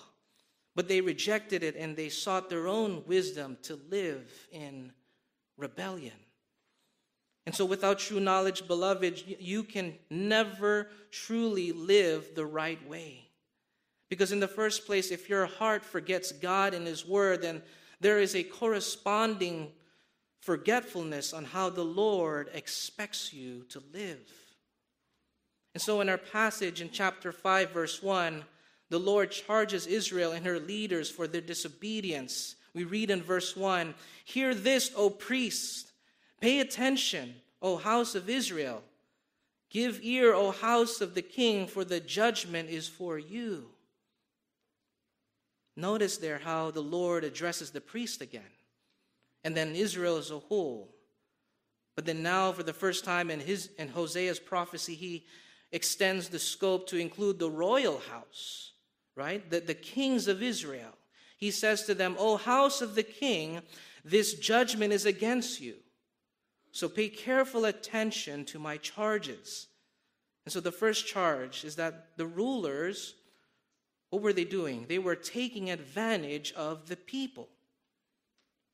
But 0.75 0.87
they 0.87 1.01
rejected 1.01 1.63
it 1.63 1.75
and 1.75 1.95
they 1.95 2.09
sought 2.09 2.49
their 2.49 2.67
own 2.67 3.03
wisdom 3.05 3.57
to 3.63 3.79
live 3.89 4.47
in 4.51 4.91
rebellion. 5.57 6.13
And 7.45 7.55
so, 7.55 7.65
without 7.65 7.99
true 7.99 8.19
knowledge, 8.19 8.67
beloved, 8.67 9.23
you 9.39 9.63
can 9.63 9.95
never 10.09 10.87
truly 11.09 11.71
live 11.71 12.35
the 12.35 12.45
right 12.45 12.87
way. 12.87 13.30
Because, 14.11 14.33
in 14.33 14.41
the 14.41 14.47
first 14.47 14.85
place, 14.85 15.09
if 15.09 15.29
your 15.29 15.45
heart 15.45 15.85
forgets 15.85 16.33
God 16.33 16.73
and 16.73 16.85
His 16.85 17.07
Word, 17.07 17.43
then 17.43 17.61
there 18.01 18.19
is 18.19 18.35
a 18.35 18.43
corresponding 18.43 19.71
forgetfulness 20.41 21.31
on 21.33 21.45
how 21.45 21.69
the 21.69 21.85
Lord 21.85 22.49
expects 22.53 23.31
you 23.31 23.63
to 23.69 23.81
live. 23.93 24.29
And 25.73 25.81
so, 25.81 26.01
in 26.01 26.09
our 26.09 26.17
passage 26.17 26.81
in 26.81 26.89
chapter 26.91 27.31
5, 27.31 27.71
verse 27.71 28.03
1, 28.03 28.43
the 28.89 28.99
Lord 28.99 29.31
charges 29.31 29.87
Israel 29.87 30.33
and 30.33 30.45
her 30.45 30.59
leaders 30.59 31.09
for 31.09 31.25
their 31.25 31.39
disobedience. 31.39 32.57
We 32.73 32.83
read 32.83 33.11
in 33.11 33.23
verse 33.23 33.55
1 33.55 33.95
Hear 34.25 34.53
this, 34.53 34.91
O 34.93 35.09
priests 35.09 35.89
Pay 36.41 36.59
attention, 36.59 37.35
O 37.61 37.77
house 37.77 38.13
of 38.15 38.29
Israel. 38.29 38.83
Give 39.69 40.01
ear, 40.03 40.33
O 40.33 40.51
house 40.51 40.99
of 40.99 41.13
the 41.13 41.21
king, 41.21 41.65
for 41.65 41.85
the 41.85 42.01
judgment 42.01 42.69
is 42.69 42.89
for 42.89 43.17
you. 43.17 43.69
Notice 45.75 46.17
there 46.17 46.39
how 46.39 46.71
the 46.71 46.81
Lord 46.81 47.23
addresses 47.23 47.71
the 47.71 47.81
priest 47.81 48.21
again, 48.21 48.43
and 49.43 49.55
then 49.55 49.75
Israel 49.75 50.17
as 50.17 50.31
a 50.31 50.39
whole. 50.39 50.93
But 51.95 52.05
then 52.05 52.23
now, 52.23 52.51
for 52.51 52.63
the 52.63 52.73
first 52.73 53.03
time 53.03 53.29
in, 53.29 53.39
his, 53.39 53.69
in 53.77 53.89
Hosea's 53.89 54.39
prophecy, 54.39 54.95
he 54.95 55.25
extends 55.71 56.29
the 56.29 56.39
scope 56.39 56.87
to 56.87 56.97
include 56.97 57.39
the 57.39 57.49
royal 57.49 57.99
house, 58.11 58.71
right? 59.15 59.49
The, 59.49 59.59
the 59.59 59.73
kings 59.73 60.27
of 60.27 60.41
Israel. 60.41 60.93
He 61.37 61.51
says 61.51 61.85
to 61.85 61.93
them, 61.93 62.15
O 62.19 62.37
house 62.37 62.81
of 62.81 62.95
the 62.95 63.03
king, 63.03 63.61
this 64.03 64.33
judgment 64.35 64.93
is 64.93 65.05
against 65.05 65.61
you. 65.61 65.75
So 66.71 66.87
pay 66.87 67.09
careful 67.09 67.65
attention 67.65 68.45
to 68.45 68.59
my 68.59 68.77
charges. 68.77 69.67
And 70.45 70.53
so 70.53 70.59
the 70.59 70.71
first 70.71 71.07
charge 71.07 71.63
is 71.65 71.75
that 71.75 72.17
the 72.17 72.25
rulers, 72.25 73.15
what 74.11 74.21
were 74.21 74.33
they 74.33 74.43
doing? 74.43 74.85
They 74.87 74.99
were 74.99 75.15
taking 75.15 75.71
advantage 75.71 76.51
of 76.51 76.87
the 76.87 76.97
people. 76.97 77.47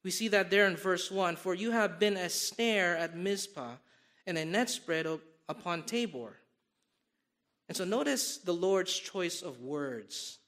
We 0.04 0.12
see 0.12 0.28
that 0.30 0.50
there 0.50 0.68
in 0.68 0.76
verse 0.76 1.10
1 1.12 1.36
For 1.38 1.54
you 1.54 1.72
have 1.72 2.00
been 2.00 2.18
a 2.18 2.30
snare 2.30 2.98
at 2.98 3.16
Mizpah 3.16 3.76
and 4.26 4.38
a 4.38 4.44
net 4.44 4.70
spread 4.70 5.08
upon 5.48 5.84
Tabor. 5.84 6.38
And 7.70 7.78
so 7.78 7.86
notice 7.86 8.38
the 8.38 8.54
Lord's 8.54 8.98
choice 8.98 9.42
of 9.42 9.62
words. 9.62 10.40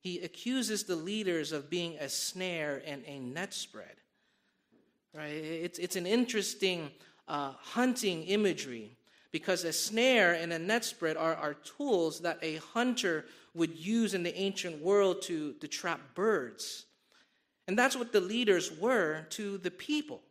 He 0.00 0.20
accuses 0.20 0.84
the 0.84 0.96
leaders 0.96 1.52
of 1.52 1.68
being 1.68 1.96
a 1.98 2.08
snare 2.08 2.82
and 2.86 3.04
a 3.06 3.18
net 3.18 3.52
spread. 3.52 3.96
Right? 5.14 5.34
It's, 5.34 5.78
it's 5.78 5.96
an 5.96 6.06
interesting 6.06 6.90
uh, 7.28 7.52
hunting 7.58 8.22
imagery 8.24 8.96
because 9.30 9.64
a 9.64 9.72
snare 9.72 10.32
and 10.32 10.52
a 10.52 10.58
net 10.58 10.84
spread 10.84 11.16
are, 11.16 11.34
are 11.34 11.54
tools 11.54 12.20
that 12.20 12.38
a 12.40 12.56
hunter 12.56 13.26
would 13.54 13.76
use 13.76 14.14
in 14.14 14.22
the 14.22 14.36
ancient 14.38 14.82
world 14.82 15.22
to, 15.22 15.52
to 15.54 15.68
trap 15.68 16.00
birds. 16.14 16.86
And 17.68 17.78
that's 17.78 17.96
what 17.96 18.12
the 18.12 18.20
leaders 18.20 18.72
were 18.72 19.26
to 19.30 19.58
the 19.58 19.70
people. 19.70 20.22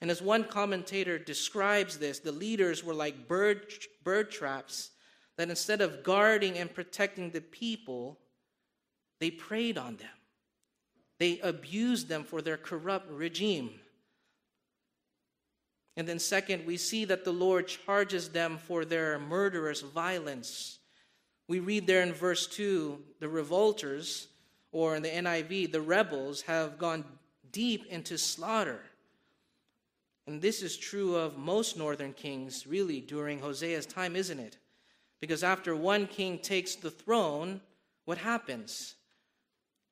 And 0.00 0.10
as 0.10 0.20
one 0.20 0.44
commentator 0.44 1.18
describes 1.18 1.98
this, 1.98 2.18
the 2.18 2.32
leaders 2.32 2.82
were 2.82 2.94
like 2.94 3.28
bird, 3.28 3.72
bird 4.02 4.30
traps 4.30 4.90
that 5.36 5.48
instead 5.48 5.80
of 5.80 6.02
guarding 6.02 6.58
and 6.58 6.74
protecting 6.74 7.30
the 7.30 7.40
people, 7.40 8.18
they 9.20 9.30
preyed 9.30 9.78
on 9.78 9.96
them. 9.96 10.08
They 11.18 11.38
abused 11.38 12.08
them 12.08 12.24
for 12.24 12.42
their 12.42 12.56
corrupt 12.56 13.10
regime. 13.10 13.70
And 15.96 16.08
then, 16.08 16.18
second, 16.18 16.66
we 16.66 16.76
see 16.76 17.04
that 17.04 17.24
the 17.24 17.32
Lord 17.32 17.68
charges 17.68 18.30
them 18.30 18.58
for 18.58 18.84
their 18.84 19.18
murderous 19.18 19.82
violence. 19.82 20.78
We 21.52 21.60
read 21.60 21.86
there 21.86 22.00
in 22.00 22.14
verse 22.14 22.46
2 22.46 22.98
the 23.20 23.28
revolters, 23.28 24.28
or 24.70 24.96
in 24.96 25.02
the 25.02 25.10
NIV, 25.10 25.70
the 25.70 25.82
rebels, 25.82 26.40
have 26.40 26.78
gone 26.78 27.04
deep 27.50 27.84
into 27.88 28.16
slaughter. 28.16 28.80
And 30.26 30.40
this 30.40 30.62
is 30.62 30.78
true 30.78 31.14
of 31.14 31.36
most 31.36 31.76
northern 31.76 32.14
kings, 32.14 32.66
really, 32.66 33.02
during 33.02 33.38
Hosea's 33.38 33.84
time, 33.84 34.16
isn't 34.16 34.40
it? 34.40 34.56
Because 35.20 35.44
after 35.44 35.76
one 35.76 36.06
king 36.06 36.38
takes 36.38 36.74
the 36.74 36.90
throne, 36.90 37.60
what 38.06 38.16
happens? 38.16 38.94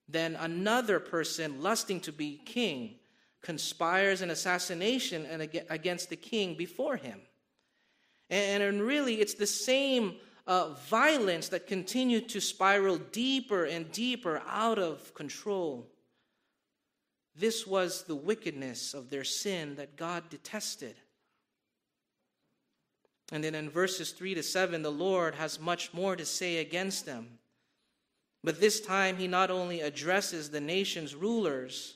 Then 0.08 0.36
another 0.36 0.98
person 0.98 1.60
lusting 1.60 2.00
to 2.00 2.12
be 2.12 2.40
king 2.46 2.94
conspires 3.42 4.22
an 4.22 4.30
assassination 4.30 5.26
against 5.68 6.08
the 6.08 6.16
king 6.16 6.54
before 6.54 6.96
him. 6.96 7.20
And 8.30 8.80
really, 8.80 9.20
it's 9.20 9.34
the 9.34 9.46
same 9.46 10.14
uh, 10.50 10.74
violence 10.88 11.48
that 11.50 11.68
continued 11.68 12.28
to 12.28 12.40
spiral 12.40 12.98
deeper 12.98 13.66
and 13.66 13.92
deeper 13.92 14.42
out 14.48 14.80
of 14.80 15.14
control. 15.14 15.86
This 17.36 17.68
was 17.68 18.02
the 18.02 18.16
wickedness 18.16 18.92
of 18.92 19.10
their 19.10 19.22
sin 19.22 19.76
that 19.76 19.94
God 19.94 20.28
detested. 20.28 20.96
And 23.30 23.44
then 23.44 23.54
in 23.54 23.70
verses 23.70 24.10
3 24.10 24.34
to 24.34 24.42
7, 24.42 24.82
the 24.82 24.90
Lord 24.90 25.36
has 25.36 25.60
much 25.60 25.94
more 25.94 26.16
to 26.16 26.24
say 26.24 26.56
against 26.56 27.06
them. 27.06 27.38
But 28.42 28.60
this 28.60 28.80
time, 28.80 29.18
he 29.18 29.28
not 29.28 29.52
only 29.52 29.82
addresses 29.82 30.50
the 30.50 30.60
nation's 30.60 31.14
rulers, 31.14 31.94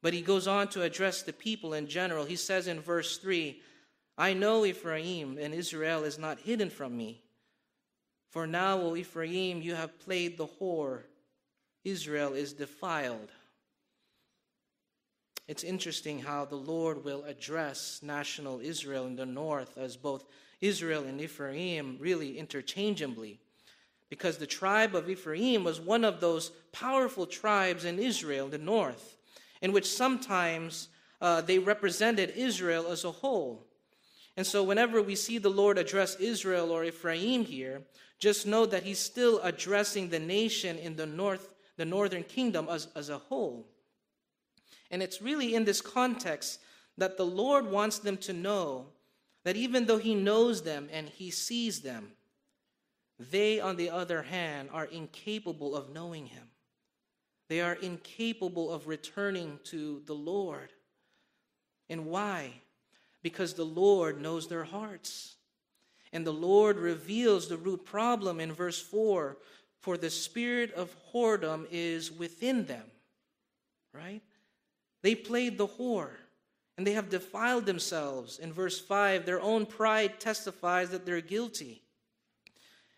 but 0.00 0.14
he 0.14 0.22
goes 0.22 0.46
on 0.46 0.68
to 0.68 0.82
address 0.82 1.22
the 1.22 1.32
people 1.32 1.74
in 1.74 1.88
general. 1.88 2.24
He 2.24 2.36
says 2.36 2.68
in 2.68 2.80
verse 2.80 3.18
3 3.18 3.60
I 4.16 4.32
know 4.32 4.64
Ephraim 4.64 5.38
and 5.40 5.52
Israel 5.52 6.04
is 6.04 6.20
not 6.20 6.38
hidden 6.38 6.70
from 6.70 6.96
me. 6.96 7.23
For 8.34 8.48
now, 8.48 8.80
O 8.80 8.96
Ephraim, 8.96 9.62
you 9.62 9.76
have 9.76 10.00
played 10.00 10.36
the 10.36 10.48
whore, 10.48 11.02
Israel 11.84 12.32
is 12.32 12.52
defiled. 12.52 13.30
It's 15.46 15.62
interesting 15.62 16.18
how 16.18 16.44
the 16.44 16.56
Lord 16.56 17.04
will 17.04 17.22
address 17.26 18.00
national 18.02 18.58
Israel 18.58 19.06
in 19.06 19.14
the 19.14 19.24
north 19.24 19.78
as 19.78 19.96
both 19.96 20.24
Israel 20.60 21.04
and 21.04 21.20
Ephraim 21.20 21.96
really 22.00 22.36
interchangeably. 22.36 23.38
Because 24.10 24.36
the 24.36 24.48
tribe 24.48 24.96
of 24.96 25.08
Ephraim 25.08 25.62
was 25.62 25.78
one 25.78 26.04
of 26.04 26.20
those 26.20 26.50
powerful 26.72 27.26
tribes 27.26 27.84
in 27.84 28.00
Israel, 28.00 28.48
the 28.48 28.58
north 28.58 29.16
in 29.62 29.70
which 29.70 29.86
sometimes 29.86 30.88
uh, 31.20 31.40
they 31.40 31.60
represented 31.60 32.32
Israel 32.34 32.88
as 32.88 33.04
a 33.04 33.12
whole. 33.12 33.64
And 34.36 34.46
so, 34.46 34.62
whenever 34.64 35.00
we 35.00 35.14
see 35.14 35.38
the 35.38 35.48
Lord 35.48 35.78
address 35.78 36.16
Israel 36.16 36.70
or 36.70 36.84
Ephraim 36.84 37.44
here, 37.44 37.82
just 38.18 38.46
know 38.46 38.66
that 38.66 38.82
he's 38.82 38.98
still 38.98 39.40
addressing 39.42 40.08
the 40.08 40.18
nation 40.18 40.76
in 40.78 40.96
the 40.96 41.06
north, 41.06 41.54
the 41.76 41.84
northern 41.84 42.24
kingdom 42.24 42.68
as, 42.68 42.88
as 42.96 43.10
a 43.10 43.18
whole. 43.18 43.66
And 44.90 45.02
it's 45.02 45.22
really 45.22 45.54
in 45.54 45.64
this 45.64 45.80
context 45.80 46.60
that 46.98 47.16
the 47.16 47.26
Lord 47.26 47.66
wants 47.70 47.98
them 47.98 48.16
to 48.18 48.32
know 48.32 48.86
that 49.44 49.56
even 49.56 49.86
though 49.86 49.98
he 49.98 50.14
knows 50.14 50.62
them 50.62 50.88
and 50.92 51.08
he 51.08 51.30
sees 51.30 51.80
them, 51.80 52.12
they, 53.18 53.60
on 53.60 53.76
the 53.76 53.90
other 53.90 54.22
hand, 54.22 54.70
are 54.72 54.86
incapable 54.86 55.76
of 55.76 55.92
knowing 55.92 56.26
him. 56.26 56.48
They 57.48 57.60
are 57.60 57.74
incapable 57.74 58.72
of 58.72 58.88
returning 58.88 59.60
to 59.64 60.02
the 60.06 60.14
Lord. 60.14 60.72
And 61.88 62.06
why? 62.06 62.54
Because 63.24 63.54
the 63.54 63.64
Lord 63.64 64.20
knows 64.20 64.46
their 64.46 64.62
hearts. 64.62 65.34
And 66.12 66.24
the 66.24 66.32
Lord 66.32 66.76
reveals 66.76 67.48
the 67.48 67.56
root 67.56 67.84
problem 67.84 68.38
in 68.38 68.52
verse 68.52 68.80
4 68.80 69.36
for 69.80 69.96
the 69.96 70.10
spirit 70.10 70.72
of 70.74 70.94
whoredom 71.12 71.66
is 71.72 72.12
within 72.12 72.66
them. 72.66 72.84
Right? 73.92 74.22
They 75.02 75.16
played 75.16 75.58
the 75.58 75.66
whore 75.66 76.10
and 76.76 76.86
they 76.86 76.92
have 76.92 77.08
defiled 77.08 77.66
themselves. 77.66 78.38
In 78.38 78.52
verse 78.52 78.78
5, 78.78 79.26
their 79.26 79.40
own 79.40 79.66
pride 79.66 80.20
testifies 80.20 80.90
that 80.90 81.06
they're 81.06 81.20
guilty. 81.20 81.82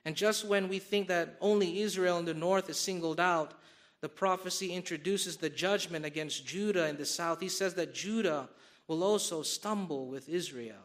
And 0.04 0.16
just 0.16 0.44
when 0.44 0.68
we 0.68 0.78
think 0.78 1.08
that 1.08 1.36
only 1.40 1.80
Israel 1.80 2.18
in 2.18 2.24
the 2.24 2.34
north 2.34 2.68
is 2.68 2.78
singled 2.78 3.20
out, 3.20 3.54
the 4.00 4.08
prophecy 4.08 4.72
introduces 4.72 5.36
the 5.36 5.50
judgment 5.50 6.04
against 6.04 6.46
Judah 6.46 6.88
in 6.88 6.96
the 6.96 7.06
south. 7.06 7.40
He 7.40 7.48
says 7.48 7.74
that 7.74 7.94
Judah 7.94 8.48
will 8.88 9.02
also 9.02 9.42
stumble 9.42 10.06
with 10.06 10.28
Israel. 10.28 10.76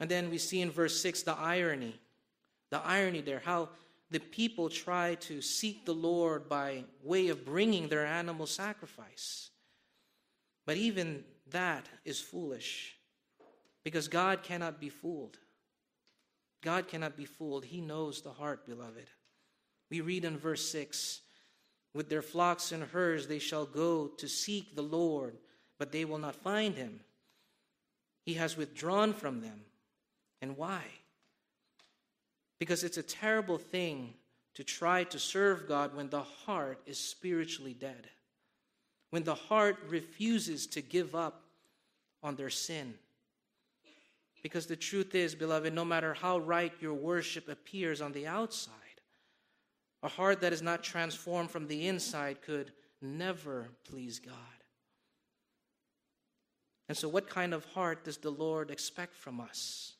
And 0.00 0.10
then 0.10 0.30
we 0.30 0.38
see 0.38 0.60
in 0.60 0.70
verse 0.70 1.00
6 1.00 1.22
the 1.22 1.36
irony. 1.36 1.98
The 2.70 2.80
irony 2.80 3.20
there, 3.20 3.42
how 3.44 3.68
the 4.10 4.20
people 4.20 4.68
try 4.68 5.14
to 5.16 5.40
seek 5.40 5.84
the 5.84 5.94
Lord 5.94 6.48
by 6.48 6.84
way 7.02 7.28
of 7.28 7.44
bringing 7.44 7.88
their 7.88 8.06
animal 8.06 8.46
sacrifice. 8.46 9.50
But 10.66 10.76
even 10.76 11.24
that 11.50 11.88
is 12.04 12.20
foolish 12.20 12.96
because 13.84 14.08
God 14.08 14.42
cannot 14.42 14.80
be 14.80 14.88
fooled. 14.88 15.38
God 16.62 16.88
cannot 16.88 17.16
be 17.16 17.24
fooled. 17.24 17.64
He 17.64 17.80
knows 17.80 18.22
the 18.22 18.30
heart, 18.30 18.66
beloved. 18.66 19.08
We 19.90 20.00
read 20.00 20.24
in 20.24 20.38
verse 20.38 20.64
6 20.70 21.20
With 21.94 22.08
their 22.08 22.22
flocks 22.22 22.72
and 22.72 22.82
herds 22.82 23.26
they 23.26 23.38
shall 23.38 23.66
go 23.66 24.06
to 24.06 24.28
seek 24.28 24.76
the 24.76 24.82
Lord, 24.82 25.36
but 25.82 25.90
they 25.90 26.04
will 26.04 26.18
not 26.18 26.36
find 26.36 26.76
him. 26.76 27.00
He 28.24 28.34
has 28.34 28.56
withdrawn 28.56 29.12
from 29.12 29.40
them. 29.40 29.62
And 30.40 30.56
why? 30.56 30.84
Because 32.60 32.84
it's 32.84 32.98
a 32.98 33.02
terrible 33.02 33.58
thing 33.58 34.14
to 34.54 34.62
try 34.62 35.02
to 35.02 35.18
serve 35.18 35.66
God 35.66 35.96
when 35.96 36.08
the 36.08 36.22
heart 36.22 36.78
is 36.86 36.98
spiritually 36.98 37.74
dead 37.74 38.06
when 39.12 39.24
the 39.24 39.34
heart 39.34 39.76
refuses 39.88 40.66
to 40.66 40.80
give 40.80 41.14
up 41.14 41.42
on 42.22 42.34
their 42.34 42.48
sin. 42.48 42.94
Because 44.42 44.64
the 44.64 44.74
truth 44.74 45.14
is, 45.14 45.34
beloved, 45.34 45.74
no 45.74 45.84
matter 45.84 46.14
how 46.14 46.38
right 46.38 46.72
your 46.80 46.94
worship 46.94 47.46
appears 47.50 48.00
on 48.00 48.12
the 48.12 48.26
outside, 48.26 48.72
a 50.02 50.08
heart 50.08 50.40
that 50.40 50.54
is 50.54 50.62
not 50.62 50.82
transformed 50.82 51.50
from 51.50 51.66
the 51.66 51.88
inside 51.88 52.40
could 52.40 52.72
never 53.02 53.68
please 53.84 54.18
God. 54.18 54.61
And 56.92 56.96
so, 56.98 57.08
what 57.08 57.26
kind 57.26 57.54
of 57.54 57.64
heart 57.64 58.04
does 58.04 58.18
the 58.18 58.28
Lord 58.28 58.70
expect 58.70 59.16
from 59.16 59.40
us? 59.40 59.94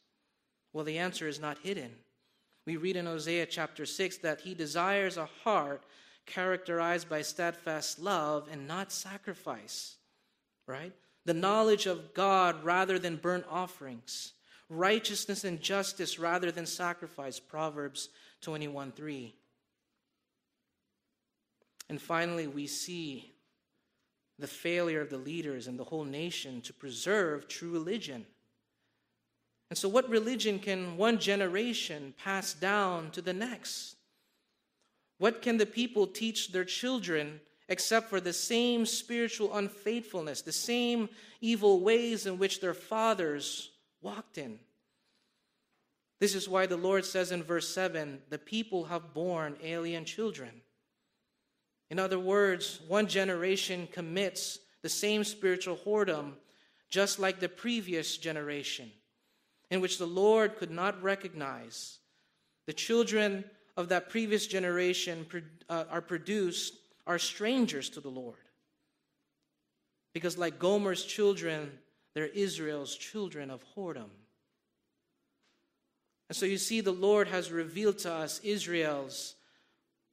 Well, 0.75 0.85
the 0.85 0.99
answer 0.99 1.27
is 1.27 1.41
not 1.41 1.57
hidden. 1.63 1.91
We 2.67 2.77
read 2.77 2.97
in 2.97 3.07
Hosea 3.07 3.47
chapter 3.47 3.87
6 3.87 4.19
that 4.19 4.43
He 4.43 4.53
desires 4.53 5.17
a 5.17 5.25
heart 5.43 5.85
characterized 6.27 7.09
by 7.09 7.23
steadfast 7.23 7.99
love 7.99 8.47
and 8.53 8.69
not 8.69 8.93
sacrifice, 8.93 9.97
right? 10.67 10.93
The 11.25 11.33
knowledge 11.33 11.87
of 11.87 12.13
God 12.13 12.63
rather 12.63 12.99
than 12.99 13.17
burnt 13.17 13.47
offerings, 13.49 14.35
righteousness 14.69 15.45
and 15.45 15.63
justice 15.63 16.19
rather 16.19 16.53
than 16.53 16.67
sacrifice, 16.67 17.41
Proverbs 17.41 18.11
21 18.43 18.93
3. 18.93 19.35
And 21.89 22.03
finally, 22.03 22.49
we 22.49 22.67
see 22.67 23.32
the 24.43 24.49
failure 24.49 25.01
of 25.01 25.09
the 25.09 25.17
leaders 25.17 25.69
and 25.69 25.79
the 25.79 25.85
whole 25.85 26.05
nation 26.05 26.61
to 26.63 26.73
preserve 26.75 27.49
true 27.49 27.71
religion. 27.71 28.27
And 29.71 29.79
so, 29.79 29.89
what 29.89 30.11
religion 30.11 30.59
can 30.59 30.99
one 30.99 31.19
generation 31.19 32.13
pass 32.23 32.53
down 32.53 33.11
to 33.13 33.23
the 33.23 33.33
next? 33.33 33.97
What 35.17 35.41
can 35.41 35.57
the 35.57 35.65
people 35.65 36.07
teach 36.07 36.53
their 36.53 36.65
children 36.65 37.41
except 37.69 38.11
for 38.11 38.21
the 38.21 38.33
same 38.33 38.85
spiritual 38.85 39.57
unfaithfulness, 39.57 40.43
the 40.43 40.53
same 40.53 41.09
evil 41.41 41.81
ways 41.81 42.27
in 42.27 42.37
which 42.37 42.61
their 42.61 42.75
fathers 42.75 43.71
walked 44.03 44.37
in? 44.37 44.59
This 46.19 46.35
is 46.35 46.49
why 46.49 46.67
the 46.67 46.77
Lord 46.77 47.05
says 47.05 47.33
in 47.33 47.43
verse 47.43 47.69
7 47.69 48.21
the 48.29 48.39
people 48.39 48.85
have 48.85 49.15
borne 49.15 49.57
alien 49.63 50.05
children. 50.05 50.63
In 51.93 51.99
other 51.99 52.19
words, 52.19 52.81
one 52.89 53.07
generation 53.07 53.87
commits 53.93 54.59
the 54.81 54.89
same 54.89 55.25
spiritual 55.25 55.77
whoredom 55.77 56.33
just 56.89 57.19
like 57.19 57.39
the 57.39 57.51
previous 57.51 58.17
generation, 58.17 58.91
in 59.71 59.83
which 59.83 59.99
the 59.99 60.07
Lord 60.07 60.57
could 60.57 60.71
not 60.71 61.03
recognize. 61.03 61.99
The 62.65 62.73
children 62.73 63.45
of 63.77 63.91
that 63.91 64.09
previous 64.09 64.47
generation 64.47 65.27
uh, 65.69 65.85
are 65.91 66.01
produced 66.01 66.73
are 67.07 67.19
strangers 67.19 67.91
to 67.91 68.01
the 68.01 68.09
Lord. 68.09 68.39
Because, 70.15 70.39
like 70.39 70.59
Gomer's 70.59 71.05
children, 71.05 71.73
they're 72.15 72.25
Israel's 72.25 72.97
children 72.97 73.51
of 73.51 73.63
whoredom. 73.77 74.09
And 76.31 76.37
so 76.37 76.47
you 76.47 76.57
see, 76.57 76.81
the 76.81 76.91
Lord 76.91 77.29
has 77.29 77.53
revealed 77.53 77.99
to 77.99 78.13
us 78.15 78.41
Israel's 78.43 79.35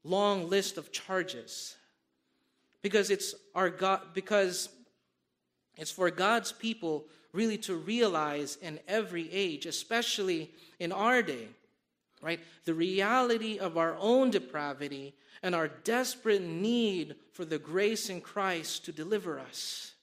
long 0.03 0.49
list 0.49 0.77
of 0.77 0.91
charges. 0.91 1.75
Because 2.81 3.09
it's 3.09 3.35
our 3.53 3.69
God, 3.69 4.01
because 4.13 4.69
it's 5.77 5.91
for 5.91 6.09
God's 6.12 6.51
people 6.51 7.05
really 7.33 7.57
to 7.59 7.75
realize 7.75 8.57
in 8.62 8.79
every 8.88 9.31
age, 9.31 9.65
especially 9.65 10.51
in 10.79 10.91
our 10.91 11.21
day, 11.21 11.47
right? 12.21 12.39
The 12.65 12.73
reality 12.73 13.59
of 13.59 13.77
our 13.77 13.95
own 13.99 14.31
depravity 14.31 15.13
and 15.43 15.53
our 15.53 15.67
desperate 15.67 16.41
need 16.41 17.15
for 17.33 17.45
the 17.45 17.59
grace 17.59 18.09
in 18.09 18.21
Christ 18.21 18.85
to 18.85 18.91
deliver 18.91 19.39
us. 19.39 19.93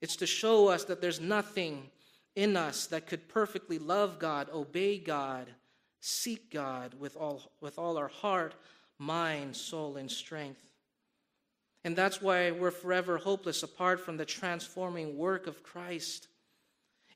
It's 0.00 0.16
to 0.16 0.26
show 0.26 0.68
us 0.68 0.84
that 0.84 1.00
there's 1.00 1.20
nothing 1.20 1.90
in 2.36 2.56
us 2.56 2.86
that 2.86 3.06
could 3.06 3.28
perfectly 3.28 3.78
love 3.78 4.18
God, 4.18 4.48
obey 4.52 4.98
God, 4.98 5.46
seek 6.00 6.50
God 6.50 6.94
with 6.98 7.16
all, 7.16 7.52
with 7.60 7.78
all 7.78 7.96
our 7.96 8.08
heart, 8.08 8.54
mind, 8.98 9.54
soul, 9.54 9.96
and 9.96 10.10
strength. 10.10 10.62
And 11.84 11.96
that's 11.96 12.20
why 12.20 12.50
we're 12.50 12.70
forever 12.70 13.18
hopeless 13.18 13.62
apart 13.62 14.00
from 14.00 14.16
the 14.16 14.24
transforming 14.24 15.16
work 15.16 15.46
of 15.46 15.62
Christ. 15.62 16.28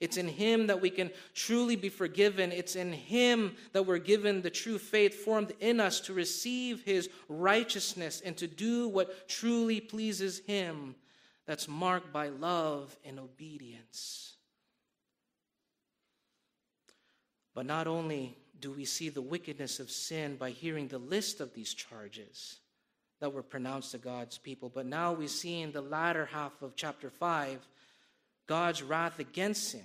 It's 0.01 0.17
in 0.17 0.29
Him 0.29 0.67
that 0.67 0.81
we 0.81 0.91
can 0.91 1.11
truly 1.35 1.77
be 1.77 1.89
forgiven. 1.89 2.51
It's 2.51 2.77
in 2.77 2.93
Him 2.93 3.57
that 3.73 3.87
we're 3.87 3.99
given 3.99 4.43
the 4.43 4.51
true 4.51 4.79
faith 4.79 5.25
formed 5.25 5.53
in 5.61 5.81
us 5.81 6.01
to 6.01 6.15
receive 6.15 6.83
His 6.83 7.09
righteousness 7.29 8.23
and 8.25 8.37
to 8.39 8.47
do 8.47 8.89
what 8.89 9.29
truly 9.29 9.81
pleases 9.81 10.41
Him, 10.47 10.95
that's 11.47 11.69
marked 11.69 12.13
by 12.13 12.29
love 12.29 12.97
and 13.05 13.21
obedience. 13.21 14.35
But 17.55 17.67
not 17.67 17.87
only 17.87 18.37
do 18.61 18.71
we 18.73 18.85
see 18.85 19.09
the 19.09 19.23
wickedness 19.23 19.81
of 19.81 19.91
sin 19.91 20.37
by 20.37 20.51
hearing 20.51 20.89
the 20.89 20.99
list 20.99 21.41
of 21.41 21.55
these 21.55 21.75
charges 21.75 22.59
that 23.21 23.33
were 23.33 23.43
pronounced 23.43 23.93
to 23.93 23.99
God's 23.99 24.39
people, 24.39 24.69
but 24.69 24.87
now 24.87 25.13
we 25.13 25.29
see 25.29 25.61
in 25.61 25.73
the 25.73 25.81
latter 25.81 26.27
half 26.27 26.61
of 26.63 26.77
chapter 26.77 27.11
5 27.11 27.67
God's 28.47 28.83
wrath 28.83 29.19
against 29.19 29.71
sin. 29.71 29.85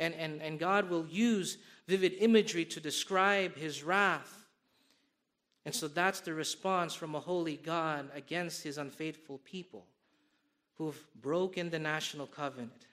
And, 0.00 0.14
and, 0.14 0.42
and 0.42 0.58
God 0.58 0.90
will 0.90 1.06
use 1.06 1.58
vivid 1.86 2.14
imagery 2.20 2.64
to 2.66 2.80
describe 2.80 3.56
his 3.56 3.82
wrath. 3.82 4.44
And 5.64 5.74
so 5.74 5.88
that's 5.88 6.20
the 6.20 6.34
response 6.34 6.94
from 6.94 7.14
a 7.14 7.20
holy 7.20 7.56
God 7.56 8.10
against 8.14 8.62
his 8.62 8.78
unfaithful 8.78 9.38
people 9.38 9.86
who've 10.74 11.02
broken 11.20 11.70
the 11.70 11.78
national 11.78 12.26
covenant. 12.26 12.87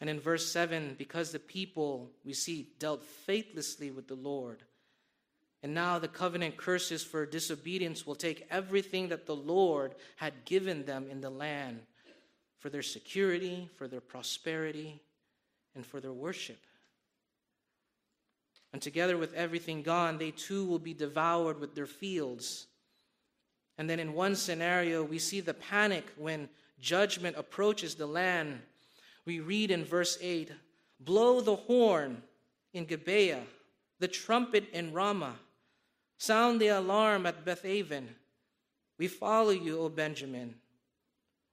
And 0.00 0.10
in 0.10 0.20
verse 0.20 0.50
7, 0.50 0.96
because 0.98 1.30
the 1.30 1.38
people, 1.38 2.10
we 2.24 2.32
see, 2.32 2.68
dealt 2.78 3.04
faithlessly 3.04 3.90
with 3.90 4.08
the 4.08 4.16
Lord, 4.16 4.62
and 5.64 5.72
now 5.72 5.98
the 5.98 6.08
covenant 6.08 6.58
curses 6.58 7.02
for 7.02 7.24
disobedience 7.24 8.06
will 8.06 8.14
take 8.14 8.46
everything 8.50 9.08
that 9.08 9.24
the 9.24 9.34
Lord 9.34 9.94
had 10.16 10.44
given 10.44 10.84
them 10.84 11.06
in 11.10 11.22
the 11.22 11.30
land 11.30 11.80
for 12.58 12.68
their 12.68 12.82
security, 12.82 13.70
for 13.76 13.88
their 13.88 14.02
prosperity, 14.02 15.00
and 15.74 15.86
for 15.86 16.00
their 16.00 16.12
worship. 16.12 16.58
And 18.74 18.82
together 18.82 19.16
with 19.16 19.32
everything 19.32 19.82
gone, 19.82 20.18
they 20.18 20.32
too 20.32 20.66
will 20.66 20.78
be 20.78 20.92
devoured 20.92 21.58
with 21.58 21.74
their 21.74 21.86
fields. 21.86 22.66
And 23.78 23.88
then 23.88 24.00
in 24.00 24.12
one 24.12 24.36
scenario, 24.36 25.02
we 25.02 25.18
see 25.18 25.40
the 25.40 25.54
panic 25.54 26.12
when 26.18 26.50
judgment 26.78 27.36
approaches 27.38 27.94
the 27.94 28.06
land. 28.06 28.60
We 29.26 29.40
read 29.40 29.70
in 29.70 29.84
verse 29.84 30.18
8 30.20 30.50
Blow 31.00 31.40
the 31.40 31.56
horn 31.56 32.22
in 32.72 32.84
Gibeah, 32.84 33.42
the 34.00 34.08
trumpet 34.08 34.68
in 34.72 34.92
Ramah, 34.92 35.36
sound 36.18 36.60
the 36.60 36.68
alarm 36.68 37.26
at 37.26 37.44
Bethaven. 37.44 38.08
We 38.98 39.08
follow 39.08 39.50
you, 39.50 39.80
O 39.80 39.88
Benjamin. 39.88 40.54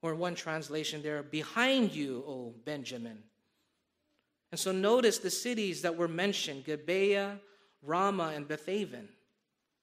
Or 0.04 0.16
one 0.16 0.34
translation 0.34 1.04
there, 1.04 1.22
behind 1.22 1.94
you, 1.94 2.24
O 2.28 2.56
Benjamin. 2.66 3.20
And 4.52 4.60
so 4.60 4.72
notice 4.72 5.20
the 5.20 5.30
cities 5.30 5.84
that 5.84 5.96
were 5.96 6.08
mentioned 6.08 6.66
Gibeah, 6.66 7.40
Ramah, 7.84 8.34
and 8.36 8.48
Bethaven, 8.48 9.08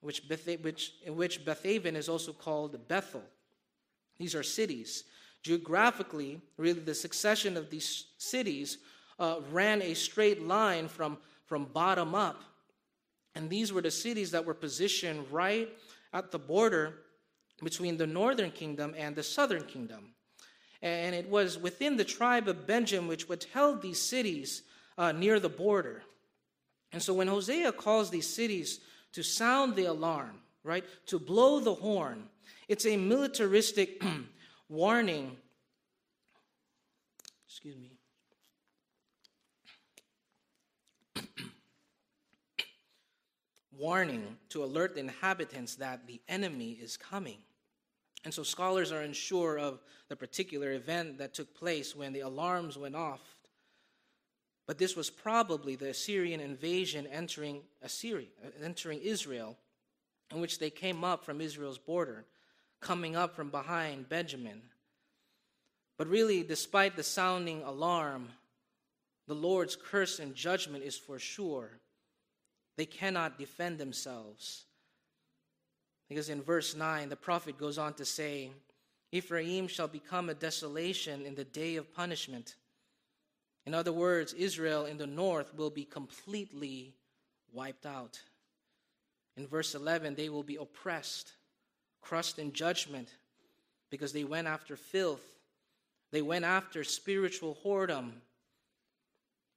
which, 0.01 0.29
Beth- 0.29 0.61
which, 0.61 0.93
in 1.05 1.17
which 1.17 1.45
Bethaven 1.45 1.97
is 1.97 2.09
also 2.09 2.33
called 2.33 2.89
Bethel. 2.89 3.23
These 4.19 4.35
are 4.35 4.43
cities. 4.43 5.05
Geographically, 5.43 6.41
really, 6.57 6.81
the 6.81 6.95
succession 6.95 7.57
of 7.57 7.71
these 7.71 8.07
cities 8.19 8.79
uh, 9.19 9.41
ran 9.51 9.83
a 9.83 9.95
straight 9.95 10.43
line 10.43 10.89
from, 10.89 11.19
from 11.47 11.65
bottom 11.67 12.15
up. 12.15 12.43
And 13.35 13.49
these 13.49 13.73
were 13.73 13.83
the 13.83 13.91
cities 13.91 14.31
that 14.33 14.45
were 14.45 14.55
positioned 14.55 15.27
right 15.31 15.69
at 16.13 16.31
the 16.31 16.39
border 16.39 16.95
between 17.63 17.97
the 17.97 18.07
northern 18.07 18.51
kingdom 18.51 18.95
and 18.97 19.15
the 19.15 19.23
southern 19.23 19.65
kingdom. 19.65 20.15
And 20.83 21.15
it 21.15 21.29
was 21.29 21.59
within 21.59 21.97
the 21.97 22.05
tribe 22.05 22.49
of 22.49 22.67
Benjamin 22.67 23.09
which 23.09 23.29
would 23.29 23.45
held 23.53 23.83
these 23.83 24.01
cities 24.01 24.63
uh, 24.97 25.13
near 25.13 25.41
the 25.41 25.49
border. 25.49 26.03
And 26.93 27.03
so 27.03 27.15
when 27.15 27.29
Hosea 27.29 27.73
calls 27.73 28.11
these 28.11 28.27
cities 28.27 28.81
to 29.13 29.23
sound 29.23 29.75
the 29.75 29.87
alarm, 29.87 30.41
right, 30.63 30.85
to 31.07 31.19
blow 31.19 31.61
the 31.61 31.75
horn, 31.75 32.25
it's 32.69 32.87
a 32.87 32.97
militaristic 32.97 34.03
warning. 34.69 35.37
Excuse 37.47 37.77
me. 37.77 37.93
warning 43.77 44.37
to 44.51 44.63
alert 44.63 44.95
the 44.95 45.01
inhabitants 45.01 45.77
that 45.77 46.07
the 46.07 46.21
enemy 46.29 46.73
is 46.73 46.97
coming. 46.97 47.39
And 48.25 48.35
so 48.35 48.43
scholars 48.43 48.93
are 48.93 49.01
unsure 49.01 49.59
of 49.59 49.81
the 50.09 50.17
particular 50.17 50.73
event 50.73 51.19
that 51.19 51.35
took 51.35 51.55
place 51.55 51.95
when 51.95 52.13
the 52.13 52.21
alarms 52.21 52.77
went 52.77 52.97
off. 52.97 53.21
But 54.67 54.77
this 54.77 54.97
was 54.97 55.09
probably 55.09 55.77
the 55.77 55.91
Assyrian 55.91 56.41
invasion 56.41 57.07
entering 57.07 57.63
Assyria, 57.81 58.27
entering 58.63 59.01
Israel, 59.01 59.57
in 60.31 60.41
which 60.41 60.59
they 60.59 60.69
came 60.69 61.05
up 61.05 61.25
from 61.25 61.41
Israel's 61.41 61.79
border, 61.79 62.27
coming 62.81 63.17
up 63.17 63.35
from 63.35 63.51
behind 63.51 64.09
Benjamin. 64.09 64.63
But 65.97 66.09
really, 66.09 66.43
despite 66.43 66.97
the 66.97 67.03
sounding 67.03 67.63
alarm, 67.63 68.29
the 69.27 69.35
Lord's 69.35 69.77
curse 69.77 70.21
and 70.21 70.35
judgment 70.35 70.85
is 70.85 70.97
for 70.97 71.19
sure. 71.19 71.71
They 72.77 72.87
cannot 72.87 73.39
defend 73.39 73.79
themselves. 73.79 74.65
Because 76.09 76.29
in 76.29 76.43
verse 76.43 76.75
9, 76.75 77.09
the 77.09 77.17
prophet 77.17 77.59
goes 77.59 77.77
on 77.77 77.95
to 77.95 78.05
say, 78.05 78.51
Ephraim 79.11 79.69
shall 79.69 79.89
become 79.89 80.31
a 80.31 80.35
desolation 80.35 81.27
in 81.27 81.35
the 81.35 81.45
day 81.45 81.77
of 81.77 81.93
punishment. 81.95 82.55
In 83.67 83.75
other 83.75 83.93
words, 83.93 84.33
Israel 84.33 84.87
in 84.87 84.97
the 84.97 85.07
north 85.07 85.55
will 85.55 85.71
be 85.71 85.85
completely 85.85 86.95
wiped 87.53 87.85
out. 87.85 88.21
In 89.37 89.47
verse 89.47 89.75
11, 89.75 90.15
they 90.15 90.29
will 90.29 90.43
be 90.43 90.57
oppressed, 90.57 91.33
crushed 92.09 92.39
in 92.39 92.55
judgment, 92.55 93.09
because 93.91 94.15
they 94.15 94.25
went 94.25 94.49
after 94.49 94.77
filth. 94.77 95.21
They 96.11 96.23
went 96.23 96.47
after 96.47 96.83
spiritual 96.83 97.59
whoredom. 97.63 98.13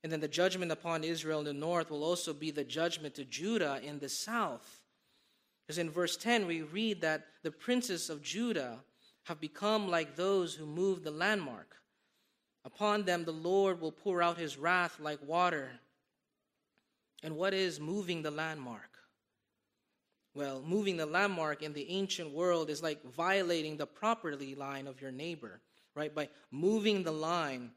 And 0.04 0.12
then 0.12 0.20
the 0.20 0.28
judgment 0.28 0.70
upon 0.70 1.06
Israel 1.06 1.40
in 1.40 1.46
the 1.46 1.54
north 1.54 1.90
will 1.90 2.04
also 2.04 2.34
be 2.34 2.52
the 2.52 2.66
judgment 2.66 3.16
to 3.16 3.24
Judah 3.24 3.80
in 3.82 4.00
the 4.00 4.10
south. 4.10 4.82
Because 5.66 5.78
in 5.78 5.90
verse 5.90 6.18
10, 6.18 6.46
we 6.46 6.62
read 6.62 7.00
that 7.02 7.26
the 7.44 7.52
princes 7.52 8.10
of 8.10 8.22
Judah 8.22 8.80
have 9.24 9.40
become 9.40 9.90
like 9.90 10.18
those 10.18 10.54
who 10.54 10.66
move 10.66 11.04
the 11.04 11.12
landmark. 11.12 11.78
Upon 12.66 13.04
them, 13.04 13.24
the 13.24 13.32
Lord 13.32 13.80
will 13.80 13.94
pour 13.94 14.22
out 14.22 14.38
his 14.38 14.58
wrath 14.58 15.00
like 15.00 15.20
water. 15.26 15.72
And 17.24 17.38
what 17.38 17.54
is 17.54 17.80
moving 17.80 18.24
the 18.24 18.32
landmark? 18.32 18.91
Well, 20.34 20.62
moving 20.66 20.98
the 20.98 21.06
landmark 21.06 21.62
in 21.62 21.74
the 21.74 21.90
ancient 21.90 22.32
world 22.32 22.70
is 22.70 22.82
like 22.82 23.04
violating 23.14 23.76
the 23.78 23.86
property 23.86 24.56
line 24.56 24.88
of 24.88 25.02
your 25.02 25.12
neighbor, 25.12 25.60
right? 25.94 26.14
By 26.14 26.30
moving 26.52 27.04
the 27.04 27.12
line 27.12 27.72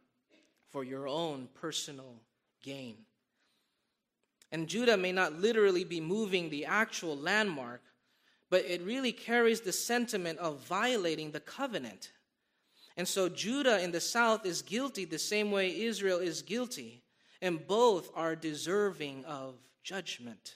for 0.70 0.84
your 0.84 1.08
own 1.08 1.48
personal 1.54 2.14
gain. 2.62 2.96
And 4.52 4.68
Judah 4.68 4.96
may 4.96 5.10
not 5.10 5.32
literally 5.32 5.82
be 5.82 6.00
moving 6.00 6.48
the 6.48 6.66
actual 6.66 7.16
landmark, 7.16 7.82
but 8.50 8.64
it 8.66 8.82
really 8.82 9.10
carries 9.10 9.60
the 9.60 9.72
sentiment 9.72 10.38
of 10.38 10.60
violating 10.60 11.32
the 11.32 11.40
covenant. 11.40 12.12
And 12.96 13.08
so 13.08 13.28
Judah 13.28 13.82
in 13.82 13.90
the 13.90 14.00
south 14.00 14.46
is 14.46 14.62
guilty 14.62 15.04
the 15.04 15.18
same 15.18 15.50
way 15.50 15.80
Israel 15.80 16.18
is 16.20 16.42
guilty, 16.42 17.02
and 17.42 17.66
both 17.66 18.10
are 18.14 18.36
deserving 18.36 19.24
of 19.24 19.56
judgment. 19.82 20.54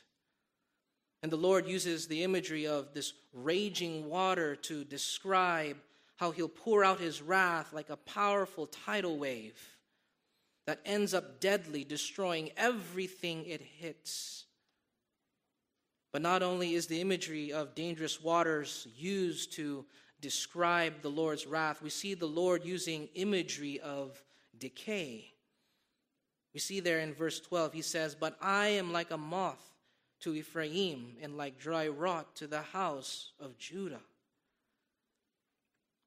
And 1.22 1.32
the 1.32 1.36
Lord 1.36 1.66
uses 1.66 2.06
the 2.06 2.22
imagery 2.22 2.66
of 2.66 2.94
this 2.94 3.12
raging 3.32 4.08
water 4.08 4.54
to 4.56 4.84
describe 4.84 5.76
how 6.16 6.30
he'll 6.30 6.48
pour 6.48 6.84
out 6.84 7.00
his 7.00 7.22
wrath 7.22 7.72
like 7.72 7.90
a 7.90 7.96
powerful 7.96 8.66
tidal 8.66 9.18
wave 9.18 9.58
that 10.66 10.80
ends 10.84 11.14
up 11.14 11.40
deadly, 11.40 11.82
destroying 11.82 12.50
everything 12.56 13.44
it 13.46 13.60
hits. 13.60 14.44
But 16.12 16.22
not 16.22 16.42
only 16.42 16.74
is 16.74 16.86
the 16.86 17.00
imagery 17.00 17.52
of 17.52 17.74
dangerous 17.74 18.22
waters 18.22 18.86
used 18.96 19.52
to 19.54 19.84
describe 20.20 21.00
the 21.02 21.10
Lord's 21.10 21.46
wrath, 21.46 21.82
we 21.82 21.90
see 21.90 22.14
the 22.14 22.26
Lord 22.26 22.64
using 22.64 23.08
imagery 23.14 23.80
of 23.80 24.22
decay. 24.58 25.32
We 26.54 26.60
see 26.60 26.80
there 26.80 27.00
in 27.00 27.14
verse 27.14 27.40
12, 27.40 27.72
he 27.72 27.82
says, 27.82 28.14
But 28.14 28.36
I 28.40 28.68
am 28.68 28.92
like 28.92 29.10
a 29.10 29.18
moth 29.18 29.67
to 30.20 30.34
Ephraim, 30.34 31.16
and 31.22 31.36
like 31.36 31.58
dry 31.58 31.88
rot 31.88 32.34
to 32.36 32.46
the 32.46 32.62
house 32.62 33.32
of 33.40 33.58
Judah. 33.58 34.00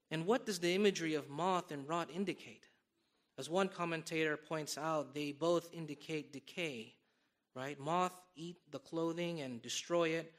And 0.09 0.25
what 0.25 0.45
does 0.45 0.59
the 0.59 0.75
imagery 0.75 1.15
of 1.15 1.29
moth 1.29 1.71
and 1.71 1.87
rot 1.87 2.09
indicate? 2.13 2.67
As 3.37 3.49
one 3.49 3.69
commentator 3.69 4.35
points 4.35 4.77
out, 4.77 5.13
they 5.13 5.31
both 5.31 5.73
indicate 5.73 6.33
decay, 6.33 6.93
right? 7.55 7.79
Moth 7.79 8.19
eat 8.35 8.57
the 8.71 8.79
clothing 8.79 9.39
and 9.41 9.61
destroy 9.61 10.09
it. 10.09 10.33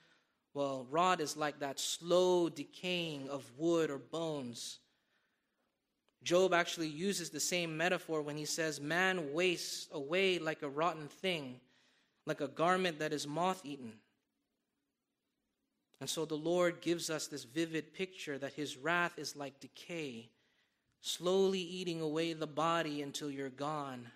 Well, 0.54 0.86
rot 0.90 1.20
is 1.20 1.36
like 1.36 1.58
that 1.60 1.80
slow 1.80 2.50
decaying 2.50 3.30
of 3.30 3.50
wood 3.56 3.90
or 3.90 3.98
bones. 3.98 4.78
Job 6.22 6.52
actually 6.52 6.88
uses 6.88 7.30
the 7.30 7.40
same 7.40 7.76
metaphor 7.76 8.22
when 8.22 8.36
he 8.36 8.44
says, 8.44 8.80
Man 8.80 9.32
wastes 9.32 9.88
away 9.92 10.38
like 10.38 10.62
a 10.62 10.68
rotten 10.68 11.08
thing, 11.08 11.58
like 12.26 12.40
a 12.40 12.48
garment 12.48 12.98
that 12.98 13.12
is 13.12 13.26
moth 13.26 13.62
eaten. 13.64 13.92
And 16.00 16.10
so 16.10 16.24
the 16.24 16.34
Lord 16.34 16.80
gives 16.80 17.10
us 17.10 17.26
this 17.26 17.44
vivid 17.44 17.94
picture 17.94 18.38
that 18.38 18.54
his 18.54 18.76
wrath 18.76 19.18
is 19.18 19.36
like 19.36 19.60
decay 19.60 20.28
slowly 21.02 21.58
eating 21.58 22.00
away 22.00 22.32
the 22.32 22.46
body 22.46 23.02
until 23.02 23.30
you're 23.30 23.50
gone. 23.50 24.06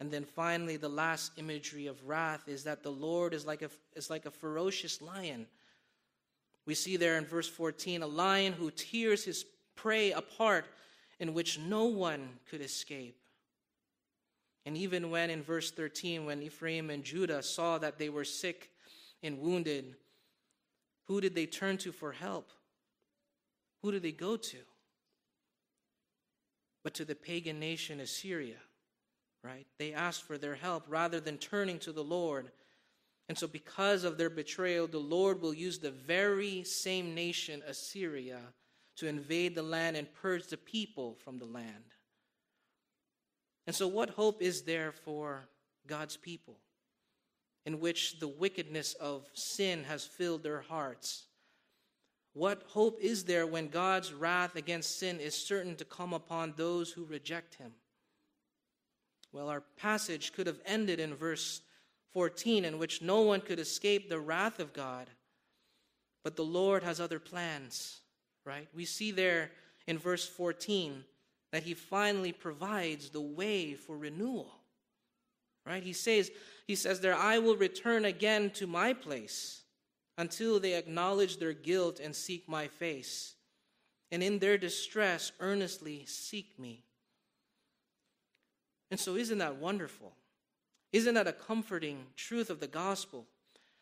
And 0.00 0.10
then 0.10 0.24
finally, 0.24 0.78
the 0.78 0.88
last 0.88 1.32
imagery 1.36 1.86
of 1.86 2.08
wrath 2.08 2.48
is 2.48 2.64
that 2.64 2.82
the 2.82 2.90
Lord 2.90 3.34
is 3.34 3.44
like 3.44 3.60
a, 3.60 3.68
is 3.94 4.08
like 4.08 4.24
a 4.24 4.30
ferocious 4.30 5.02
lion. 5.02 5.46
We 6.64 6.74
see 6.74 6.96
there 6.96 7.18
in 7.18 7.26
verse 7.26 7.48
14 7.48 8.02
a 8.02 8.06
lion 8.06 8.54
who 8.54 8.70
tears 8.70 9.24
his 9.24 9.44
prey 9.76 10.12
apart, 10.12 10.64
in 11.18 11.34
which 11.34 11.58
no 11.58 11.84
one 11.84 12.30
could 12.50 12.62
escape. 12.62 13.18
And 14.66 14.76
even 14.76 15.10
when 15.10 15.30
in 15.30 15.42
verse 15.42 15.70
13, 15.70 16.26
when 16.26 16.42
Ephraim 16.42 16.90
and 16.90 17.02
Judah 17.02 17.42
saw 17.42 17.78
that 17.78 17.98
they 17.98 18.08
were 18.08 18.24
sick 18.24 18.70
and 19.22 19.38
wounded, 19.38 19.96
who 21.06 21.20
did 21.20 21.34
they 21.34 21.46
turn 21.46 21.78
to 21.78 21.92
for 21.92 22.12
help? 22.12 22.50
Who 23.82 23.90
did 23.90 24.02
they 24.02 24.12
go 24.12 24.36
to? 24.36 24.58
but 26.82 26.94
to 26.94 27.04
the 27.04 27.14
pagan 27.14 27.60
nation 27.60 28.00
Assyria, 28.00 28.56
right? 29.44 29.66
They 29.78 29.92
asked 29.92 30.24
for 30.24 30.38
their 30.38 30.54
help 30.54 30.84
rather 30.88 31.20
than 31.20 31.38
turning 31.38 31.78
to 31.80 31.92
the 31.92 32.04
Lord. 32.04 32.50
And 33.28 33.38
so, 33.38 33.46
because 33.46 34.04
of 34.04 34.18
their 34.18 34.30
betrayal, 34.30 34.86
the 34.86 34.98
Lord 34.98 35.40
will 35.40 35.54
use 35.54 35.78
the 35.78 35.90
very 35.90 36.64
same 36.64 37.14
nation, 37.14 37.62
Assyria, 37.66 38.40
to 38.96 39.06
invade 39.06 39.54
the 39.54 39.62
land 39.62 39.96
and 39.96 40.12
purge 40.12 40.46
the 40.46 40.56
people 40.56 41.16
from 41.22 41.38
the 41.38 41.44
land. 41.44 41.84
And 43.70 43.74
so, 43.76 43.86
what 43.86 44.10
hope 44.10 44.42
is 44.42 44.62
there 44.62 44.90
for 44.90 45.48
God's 45.86 46.16
people 46.16 46.56
in 47.64 47.78
which 47.78 48.18
the 48.18 48.26
wickedness 48.26 48.94
of 48.94 49.28
sin 49.32 49.84
has 49.84 50.04
filled 50.04 50.42
their 50.42 50.62
hearts? 50.62 51.26
What 52.32 52.64
hope 52.66 52.98
is 53.00 53.22
there 53.22 53.46
when 53.46 53.68
God's 53.68 54.12
wrath 54.12 54.56
against 54.56 54.98
sin 54.98 55.20
is 55.20 55.36
certain 55.36 55.76
to 55.76 55.84
come 55.84 56.12
upon 56.12 56.54
those 56.56 56.90
who 56.90 57.04
reject 57.04 57.54
Him? 57.54 57.70
Well, 59.30 59.48
our 59.48 59.62
passage 59.76 60.32
could 60.32 60.48
have 60.48 60.58
ended 60.66 60.98
in 60.98 61.14
verse 61.14 61.60
14, 62.12 62.64
in 62.64 62.76
which 62.76 63.02
no 63.02 63.20
one 63.20 63.40
could 63.40 63.60
escape 63.60 64.08
the 64.08 64.18
wrath 64.18 64.58
of 64.58 64.72
God. 64.72 65.06
But 66.24 66.34
the 66.34 66.42
Lord 66.42 66.82
has 66.82 66.98
other 66.98 67.20
plans, 67.20 68.00
right? 68.44 68.66
We 68.74 68.84
see 68.84 69.12
there 69.12 69.52
in 69.86 69.96
verse 69.96 70.28
14 70.28 71.04
that 71.52 71.64
He 71.64 71.74
finally 71.74 72.32
provides 72.32 73.10
the 73.10 73.20
way 73.20 73.74
for 73.74 73.96
renewal, 73.96 74.52
right? 75.66 75.82
He 75.82 75.92
says, 75.92 76.30
he 76.66 76.76
says 76.76 77.00
there, 77.00 77.16
I 77.16 77.38
will 77.38 77.56
return 77.56 78.04
again 78.04 78.50
to 78.50 78.66
my 78.66 78.92
place 78.92 79.62
until 80.16 80.60
they 80.60 80.74
acknowledge 80.74 81.38
their 81.38 81.52
guilt 81.52 81.98
and 81.98 82.14
seek 82.14 82.48
my 82.48 82.68
face, 82.68 83.34
and 84.12 84.22
in 84.22 84.38
their 84.38 84.58
distress 84.58 85.32
earnestly 85.40 86.04
seek 86.06 86.58
me. 86.58 86.84
And 88.90 89.00
so, 89.00 89.16
isn't 89.16 89.38
that 89.38 89.56
wonderful? 89.56 90.12
Isn't 90.92 91.14
that 91.14 91.28
a 91.28 91.32
comforting 91.32 92.06
truth 92.16 92.50
of 92.50 92.60
the 92.60 92.66
gospel? 92.66 93.26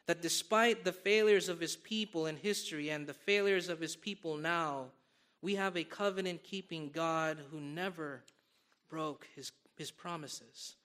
That 0.06 0.22
despite 0.22 0.84
the 0.84 0.92
failures 0.92 1.48
of 1.48 1.60
his 1.60 1.76
people 1.76 2.26
in 2.26 2.36
history 2.36 2.90
and 2.90 3.06
the 3.06 3.14
failures 3.14 3.68
of 3.68 3.80
his 3.80 3.96
people 3.96 4.36
now, 4.36 4.86
we 5.40 5.54
have 5.54 5.76
a 5.76 5.84
covenant 5.84 6.42
keeping 6.42 6.90
God 6.90 7.38
who 7.50 7.60
never 7.60 8.22
broke 8.88 9.26
his, 9.34 9.52
his 9.76 9.90
promises. 9.90 10.76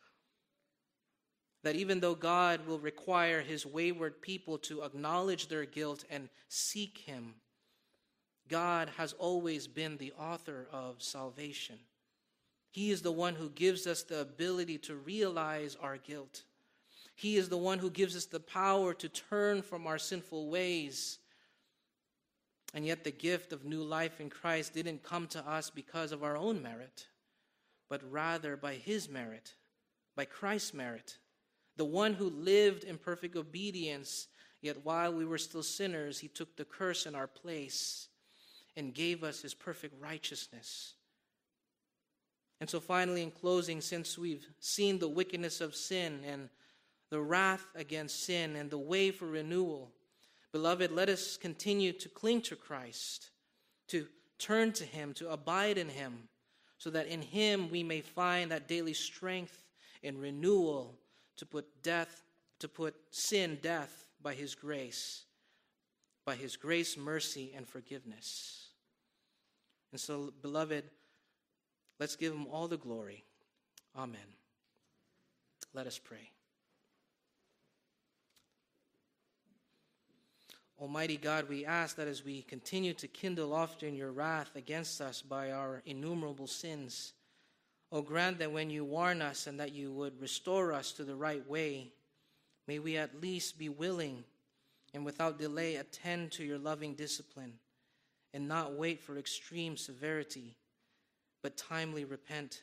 That 1.64 1.76
even 1.76 2.00
though 2.02 2.16
God 2.16 2.68
will 2.68 2.80
require 2.80 3.42
his 3.42 3.66
wayward 3.66 4.22
people 4.22 4.58
to 4.60 4.84
acknowledge 4.84 5.48
their 5.48 5.66
guilt 5.66 6.04
and 6.10 6.30
seek 6.50 6.98
him, 7.00 7.36
God 8.50 8.90
has 8.98 9.14
always 9.14 9.68
been 9.68 9.98
the 9.98 10.12
author 10.20 10.68
of 10.72 11.02
salvation. 11.02 11.80
He 12.70 12.92
is 12.92 13.02
the 13.02 13.12
one 13.12 13.36
who 13.36 13.50
gives 13.50 13.88
us 13.88 14.04
the 14.04 14.22
ability 14.22 14.80
to 14.80 14.96
realize 14.96 15.78
our 15.82 15.98
guilt. 15.98 16.44
He 17.16 17.38
is 17.38 17.48
the 17.48 17.58
one 17.58 17.80
who 17.80 17.90
gives 17.90 18.16
us 18.16 18.26
the 18.26 18.40
power 18.40 18.94
to 18.96 19.08
turn 19.08 19.62
from 19.62 19.88
our 19.88 20.00
sinful 20.00 20.50
ways. 20.50 21.20
And 22.74 22.86
yet, 22.86 23.04
the 23.04 23.12
gift 23.12 23.54
of 23.54 23.66
new 23.66 23.84
life 23.84 24.20
in 24.20 24.30
Christ 24.30 24.74
didn't 24.74 25.04
come 25.04 25.28
to 25.28 25.48
us 25.48 25.70
because 25.70 26.12
of 26.12 26.24
our 26.24 26.36
own 26.36 26.62
merit, 26.62 27.08
but 27.90 28.02
rather 28.12 28.58
by 28.58 28.76
His 28.76 29.08
merit, 29.08 29.54
by 30.16 30.26
Christ's 30.26 30.74
merit. 30.74 31.18
The 31.78 31.86
one 31.86 32.14
who 32.14 32.30
lived 32.30 32.84
in 32.84 32.98
perfect 32.98 33.36
obedience, 33.36 34.28
yet 34.62 34.84
while 34.84 35.14
we 35.14 35.26
were 35.26 35.38
still 35.38 35.62
sinners, 35.62 36.20
He 36.20 36.28
took 36.28 36.56
the 36.56 36.66
curse 36.66 37.06
in 37.06 37.14
our 37.14 37.28
place 37.28 38.08
and 38.76 38.94
gave 38.94 39.24
us 39.24 39.44
His 39.44 39.54
perfect 39.54 39.94
righteousness. 40.02 40.96
And 42.60 42.70
so, 42.70 42.80
finally, 42.80 43.22
in 43.22 43.30
closing, 43.30 43.82
since 43.82 44.18
we've 44.18 44.48
seen 44.60 44.98
the 44.98 45.10
wickedness 45.10 45.62
of 45.62 45.76
sin 45.76 46.22
and 46.26 46.50
the 47.10 47.22
wrath 47.22 47.68
against 47.76 48.24
sin 48.24 48.56
and 48.56 48.72
the 48.72 48.78
way 48.78 49.12
for 49.12 49.28
renewal, 49.28 49.92
beloved, 50.54 50.92
let 50.92 51.10
us 51.10 51.36
continue 51.36 51.92
to 51.92 52.08
cling 52.08 52.42
to 52.44 52.56
Christ, 52.56 53.32
to 53.90 54.08
turn 54.40 54.72
to 54.74 54.86
Him, 54.86 55.14
to 55.16 55.30
abide 55.30 55.78
in 55.78 55.90
Him, 55.90 56.30
so 56.78 56.90
that 56.90 57.08
in 57.08 57.22
Him 57.22 57.70
we 57.70 57.84
may 57.84 58.00
find 58.00 58.52
that 58.52 58.70
daily 58.70 58.94
strength 58.94 59.66
and 60.04 60.22
renewal 60.22 60.96
to 61.36 61.46
put 61.46 61.84
death, 61.84 62.24
to 62.60 62.70
put 62.70 62.96
sin, 63.12 63.58
death, 63.62 64.06
by 64.22 64.34
His 64.34 64.56
grace, 64.56 65.24
by 66.26 66.36
His 66.36 66.56
grace, 66.56 66.96
mercy, 66.96 67.52
and 67.54 67.68
forgiveness. 67.68 68.70
And 69.92 70.00
so, 70.00 70.32
beloved, 70.42 70.86
Let's 72.04 72.18
give 72.18 72.34
him 72.34 72.48
all 72.48 72.68
the 72.68 72.76
glory. 72.76 73.24
Amen. 73.96 74.20
Let 75.74 75.88
us 75.88 75.98
pray. 75.98 76.33
Almighty 80.84 81.16
God, 81.16 81.48
we 81.48 81.66
ask 81.66 81.96
that 81.96 82.10
as 82.10 82.26
we 82.26 82.42
continue 82.42 82.94
to 82.96 83.08
kindle 83.08 83.54
often 83.54 83.96
your 83.96 84.12
wrath 84.12 84.54
against 84.58 85.00
us 85.00 85.22
by 85.22 85.50
our 85.50 85.82
innumerable 85.86 86.46
sins, 86.46 87.14
O 87.90 88.02
grant 88.02 88.38
that 88.40 88.52
when 88.52 88.70
you 88.70 88.84
warn 88.84 89.22
us 89.22 89.48
and 89.48 89.58
that 89.62 89.72
you 89.72 89.94
would 89.94 90.20
restore 90.20 90.74
us 90.74 90.92
to 90.92 91.06
the 91.06 91.16
right 91.16 91.50
way, 91.50 91.94
may 92.68 92.80
we 92.80 92.98
at 92.98 93.22
least 93.22 93.58
be 93.58 93.70
willing 93.70 94.26
and 94.94 95.06
without 95.06 95.40
delay 95.40 95.78
attend 95.78 96.34
to 96.34 96.44
your 96.44 96.58
loving 96.58 96.96
discipline 96.96 97.54
and 98.34 98.46
not 98.46 98.74
wait 98.74 99.00
for 99.00 99.18
extreme 99.18 99.78
severity 99.78 100.54
but 101.42 101.56
timely 101.56 102.04
repent, 102.04 102.62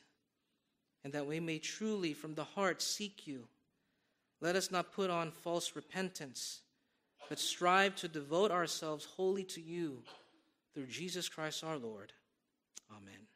and 1.03 1.11
that 1.13 1.25
we 1.25 1.39
may 1.39 1.57
truly 1.57 2.13
from 2.13 2.35
the 2.35 2.43
heart 2.43 2.83
seek 2.83 3.25
you. 3.25 3.47
Let 4.41 4.55
us 4.55 4.69
not 4.69 4.93
put 4.93 5.09
on 5.09 5.31
false 5.31 5.75
repentance, 5.75 6.61
but 7.31 7.39
strive 7.39 7.95
to 7.95 8.09
devote 8.09 8.51
ourselves 8.51 9.05
wholly 9.05 9.45
to 9.45 9.61
you 9.61 10.03
through 10.73 10.85
Jesus 10.85 11.29
Christ 11.29 11.63
our 11.63 11.77
Lord. 11.77 12.11
Amen. 12.91 13.30